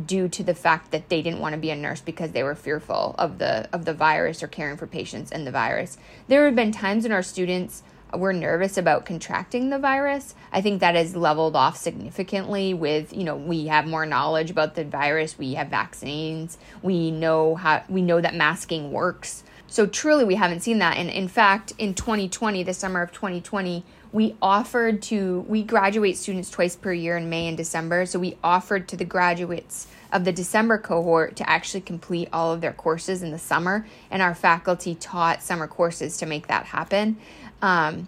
due 0.06 0.28
to 0.28 0.44
the 0.44 0.54
fact 0.54 0.92
that 0.92 1.10
they 1.10 1.22
didn't 1.22 1.40
want 1.40 1.54
to 1.54 1.60
be 1.60 1.70
a 1.70 1.76
nurse 1.76 2.02
because 2.02 2.32
they 2.32 2.44
were 2.44 2.56
fearful 2.56 3.16
of 3.18 3.38
the 3.38 3.70
of 3.72 3.86
the 3.86 3.94
virus 3.94 4.44
or 4.44 4.48
caring 4.48 4.78
for 4.78 4.88
patients 4.88 5.32
and 5.32 5.48
the 5.48 5.52
virus. 5.52 5.98
There 6.28 6.46
have 6.46 6.56
been 6.56 6.72
times 6.72 7.04
when 7.04 7.12
our 7.12 7.24
students 7.24 7.84
we're 8.14 8.32
nervous 8.32 8.78
about 8.78 9.06
contracting 9.06 9.70
the 9.70 9.80
virus. 9.80 10.36
I 10.52 10.62
think 10.62 10.80
that 10.80 10.96
has 10.96 11.16
leveled 11.16 11.56
off 11.56 11.78
significantly 11.78 12.74
with, 12.74 13.14
you 13.14 13.24
know, 13.24 13.36
we 13.36 13.68
have 13.68 13.86
more 13.86 14.06
knowledge 14.06 14.50
about 14.52 14.76
the 14.76 14.86
virus, 14.86 15.38
we 15.38 15.56
have 15.56 15.68
vaccines, 15.68 16.58
we 16.82 17.12
know 17.12 17.56
how 17.56 17.84
we 17.90 18.02
know 18.02 18.22
that 18.22 18.36
masking 18.36 18.92
works. 18.92 19.44
So 19.68 19.86
truly 19.86 20.24
we 20.24 20.36
haven't 20.36 20.62
seen 20.62 20.80
that. 20.80 20.98
And 20.98 21.10
in 21.10 21.28
fact, 21.28 21.74
in 21.78 21.94
2020, 21.94 22.64
the 22.64 22.74
summer 22.74 23.02
of 23.02 23.12
2020, 23.12 23.84
we 24.14 24.36
offered 24.42 25.02
to 25.04 25.42
we 25.48 25.64
graduate 25.64 26.18
students 26.18 26.50
twice 26.50 26.76
per 26.76 26.94
year 26.94 27.18
in 27.18 27.30
May 27.30 27.48
and 27.48 27.58
December. 27.58 28.06
So 28.06 28.20
we 28.20 28.38
offered 28.44 28.88
to 28.90 28.98
the 28.98 29.06
graduates 29.06 29.88
of 30.14 30.24
the 30.24 30.32
December 30.32 30.78
cohort 30.78 31.36
to 31.36 31.50
actually 31.50 31.82
complete 31.82 32.30
all 32.32 32.54
of 32.54 32.62
their 32.62 32.72
courses 32.72 33.22
in 33.22 33.32
the 33.32 33.40
summer, 33.40 33.86
and 34.10 34.22
our 34.22 34.34
faculty 34.34 34.96
taught 34.96 35.44
summer 35.44 35.68
courses 35.68 36.18
to 36.18 36.26
make 36.26 36.48
that 36.48 36.66
happen. 36.66 37.18
Um, 37.62 38.08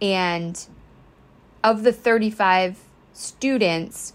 and 0.00 0.66
of 1.62 1.82
the 1.82 1.92
35 1.92 2.78
students 3.12 4.12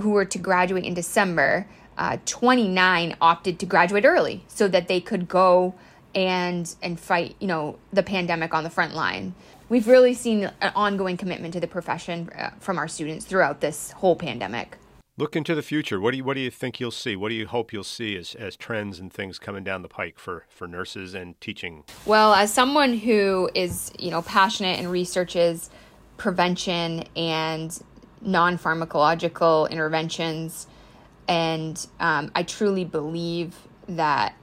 who 0.00 0.10
were 0.10 0.24
to 0.24 0.38
graduate 0.38 0.84
in 0.84 0.94
December, 0.94 1.66
uh, 1.98 2.18
29 2.24 3.16
opted 3.20 3.58
to 3.58 3.66
graduate 3.66 4.04
early 4.04 4.44
so 4.48 4.66
that 4.68 4.88
they 4.88 5.00
could 5.00 5.28
go 5.28 5.74
and 6.14 6.74
and 6.82 6.98
fight, 6.98 7.36
you 7.38 7.46
know, 7.46 7.78
the 7.92 8.02
pandemic 8.02 8.52
on 8.52 8.64
the 8.64 8.70
front 8.70 8.94
line. 8.94 9.34
We've 9.68 9.86
really 9.86 10.14
seen 10.14 10.50
an 10.60 10.72
ongoing 10.74 11.16
commitment 11.16 11.54
to 11.54 11.60
the 11.60 11.68
profession 11.68 12.28
uh, 12.36 12.50
from 12.58 12.78
our 12.78 12.88
students 12.88 13.24
throughout 13.24 13.60
this 13.60 13.92
whole 13.92 14.16
pandemic. 14.16 14.76
Look 15.20 15.36
into 15.36 15.54
the 15.54 15.60
future. 15.60 16.00
What 16.00 16.12
do 16.12 16.16
you 16.16 16.24
what 16.24 16.32
do 16.32 16.40
you 16.40 16.50
think 16.50 16.80
you'll 16.80 16.90
see? 16.90 17.14
What 17.14 17.28
do 17.28 17.34
you 17.34 17.46
hope 17.46 17.74
you'll 17.74 17.84
see 17.84 18.16
as, 18.16 18.34
as 18.34 18.56
trends 18.56 18.98
and 18.98 19.12
things 19.12 19.38
coming 19.38 19.62
down 19.62 19.82
the 19.82 19.88
pike 19.88 20.18
for, 20.18 20.46
for 20.48 20.66
nurses 20.66 21.12
and 21.12 21.38
teaching? 21.42 21.84
Well, 22.06 22.32
as 22.32 22.50
someone 22.50 22.94
who 22.94 23.50
is, 23.54 23.92
you 23.98 24.10
know, 24.10 24.22
passionate 24.22 24.78
and 24.78 24.90
researches 24.90 25.68
prevention 26.16 27.04
and 27.14 27.78
non 28.22 28.56
pharmacological 28.56 29.68
interventions, 29.70 30.66
and 31.28 31.86
um, 32.00 32.30
I 32.34 32.42
truly 32.42 32.86
believe 32.86 33.54
that 33.88 34.34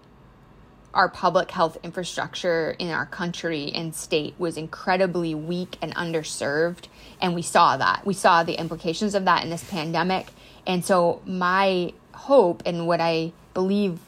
our 0.93 1.09
public 1.09 1.49
health 1.49 1.79
infrastructure 1.81 2.75
in 2.77 2.91
our 2.91 3.07
country 3.07 3.71
and 3.73 3.95
state 3.95 4.35
was 4.37 4.57
incredibly 4.57 5.33
weak 5.33 5.77
and 5.81 5.95
underserved. 5.95 6.85
And 7.19 7.33
we 7.33 7.41
saw 7.41 7.77
that. 7.77 8.05
We 8.05 8.13
saw 8.13 8.43
the 8.43 8.59
implications 8.59 9.15
of 9.15 9.25
that 9.25 9.43
in 9.43 9.49
this 9.49 9.63
pandemic. 9.63 10.27
And 10.67 10.83
so, 10.83 11.21
my 11.25 11.93
hope 12.13 12.61
and 12.65 12.85
what 12.85 12.99
I 12.99 13.31
believe 13.53 13.99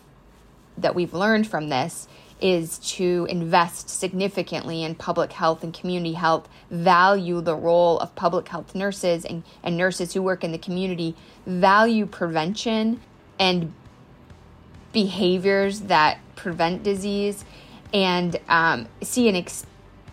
that 0.77 0.93
we've 0.93 1.13
learned 1.13 1.47
from 1.47 1.69
this 1.69 2.07
is 2.41 2.77
to 2.79 3.27
invest 3.29 3.89
significantly 3.89 4.83
in 4.83 4.95
public 4.95 5.31
health 5.33 5.63
and 5.63 5.73
community 5.73 6.13
health, 6.13 6.47
value 6.69 7.41
the 7.41 7.55
role 7.55 7.97
of 7.99 8.13
public 8.15 8.47
health 8.47 8.75
nurses 8.75 9.25
and, 9.25 9.43
and 9.63 9.77
nurses 9.77 10.13
who 10.13 10.21
work 10.21 10.43
in 10.43 10.51
the 10.51 10.57
community, 10.57 11.15
value 11.45 12.05
prevention 12.05 12.99
and 13.39 13.73
behaviors 14.91 15.81
that 15.81 16.19
prevent 16.35 16.83
disease, 16.83 17.43
and 17.93 18.39
um, 18.47 18.87
see 19.01 19.27
an, 19.29 19.45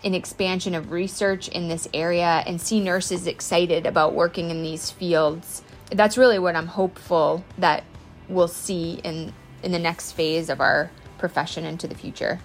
an 0.04 0.14
expansion 0.14 0.74
of 0.74 0.90
research 0.90 1.48
in 1.48 1.68
this 1.68 1.88
area 1.94 2.42
and 2.46 2.60
see 2.60 2.80
nurses 2.80 3.26
excited 3.26 3.86
about 3.86 4.14
working 4.14 4.50
in 4.50 4.62
these 4.62 4.90
fields 4.90 5.62
that's 5.90 6.18
really 6.18 6.38
what 6.38 6.56
I'm 6.56 6.66
hopeful 6.66 7.44
that 7.58 7.84
we'll 8.28 8.48
see 8.48 9.00
in 9.04 9.32
in 9.62 9.72
the 9.72 9.78
next 9.78 10.12
phase 10.12 10.48
of 10.48 10.60
our 10.60 10.90
profession 11.18 11.64
into 11.64 11.86
the 11.86 11.94
future. 11.94 12.40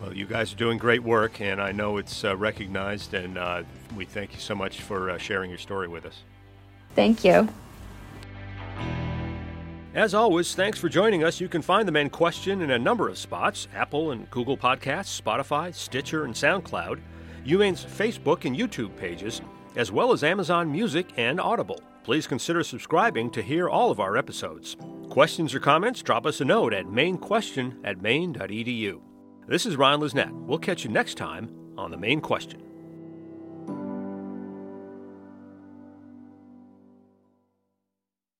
Well, 0.00 0.14
you 0.16 0.26
guys 0.26 0.52
are 0.52 0.56
doing 0.56 0.78
great 0.78 1.02
work, 1.02 1.40
and 1.40 1.60
I 1.60 1.72
know 1.72 1.98
it's 1.98 2.24
uh, 2.24 2.36
recognized, 2.36 3.14
and 3.14 3.36
uh, 3.36 3.62
we 3.94 4.04
thank 4.04 4.32
you 4.32 4.40
so 4.40 4.54
much 4.54 4.80
for 4.80 5.10
uh, 5.10 5.18
sharing 5.18 5.50
your 5.50 5.58
story 5.58 5.86
with 5.86 6.06
us. 6.06 6.22
Thank 6.94 7.24
you. 7.24 7.48
As 9.94 10.14
always, 10.14 10.54
thanks 10.54 10.78
for 10.78 10.88
joining 10.88 11.22
us. 11.22 11.40
You 11.40 11.48
can 11.48 11.60
find 11.60 11.86
the 11.86 11.92
Maine 11.92 12.08
Question 12.08 12.62
in 12.62 12.70
a 12.70 12.78
number 12.78 13.08
of 13.08 13.18
spots 13.18 13.68
Apple 13.74 14.12
and 14.12 14.30
Google 14.30 14.56
Podcasts, 14.56 15.20
Spotify, 15.20 15.74
Stitcher, 15.74 16.24
and 16.24 16.34
SoundCloud, 16.34 16.98
UMaine's 17.44 17.84
Facebook 17.84 18.46
and 18.46 18.56
YouTube 18.56 18.96
pages, 18.96 19.42
as 19.76 19.92
well 19.92 20.12
as 20.12 20.24
Amazon 20.24 20.72
Music 20.72 21.08
and 21.18 21.38
Audible. 21.38 21.80
Please 22.04 22.26
consider 22.26 22.64
subscribing 22.64 23.30
to 23.30 23.42
hear 23.42 23.68
all 23.68 23.90
of 23.90 24.00
our 24.00 24.16
episodes. 24.16 24.76
Questions 25.08 25.54
or 25.54 25.60
comments, 25.60 26.02
drop 26.02 26.26
us 26.26 26.40
a 26.40 26.44
note 26.44 26.74
at 26.74 26.90
mainequestion 26.90 27.78
at 27.84 28.02
maine.edu. 28.02 29.00
This 29.46 29.66
is 29.66 29.76
Ron 29.76 30.00
Lisnet. 30.00 30.32
We'll 30.32 30.58
catch 30.58 30.84
you 30.84 30.90
next 30.90 31.14
time 31.14 31.48
on 31.78 31.90
The 31.92 31.96
Maine 31.96 32.20
Question. 32.20 32.71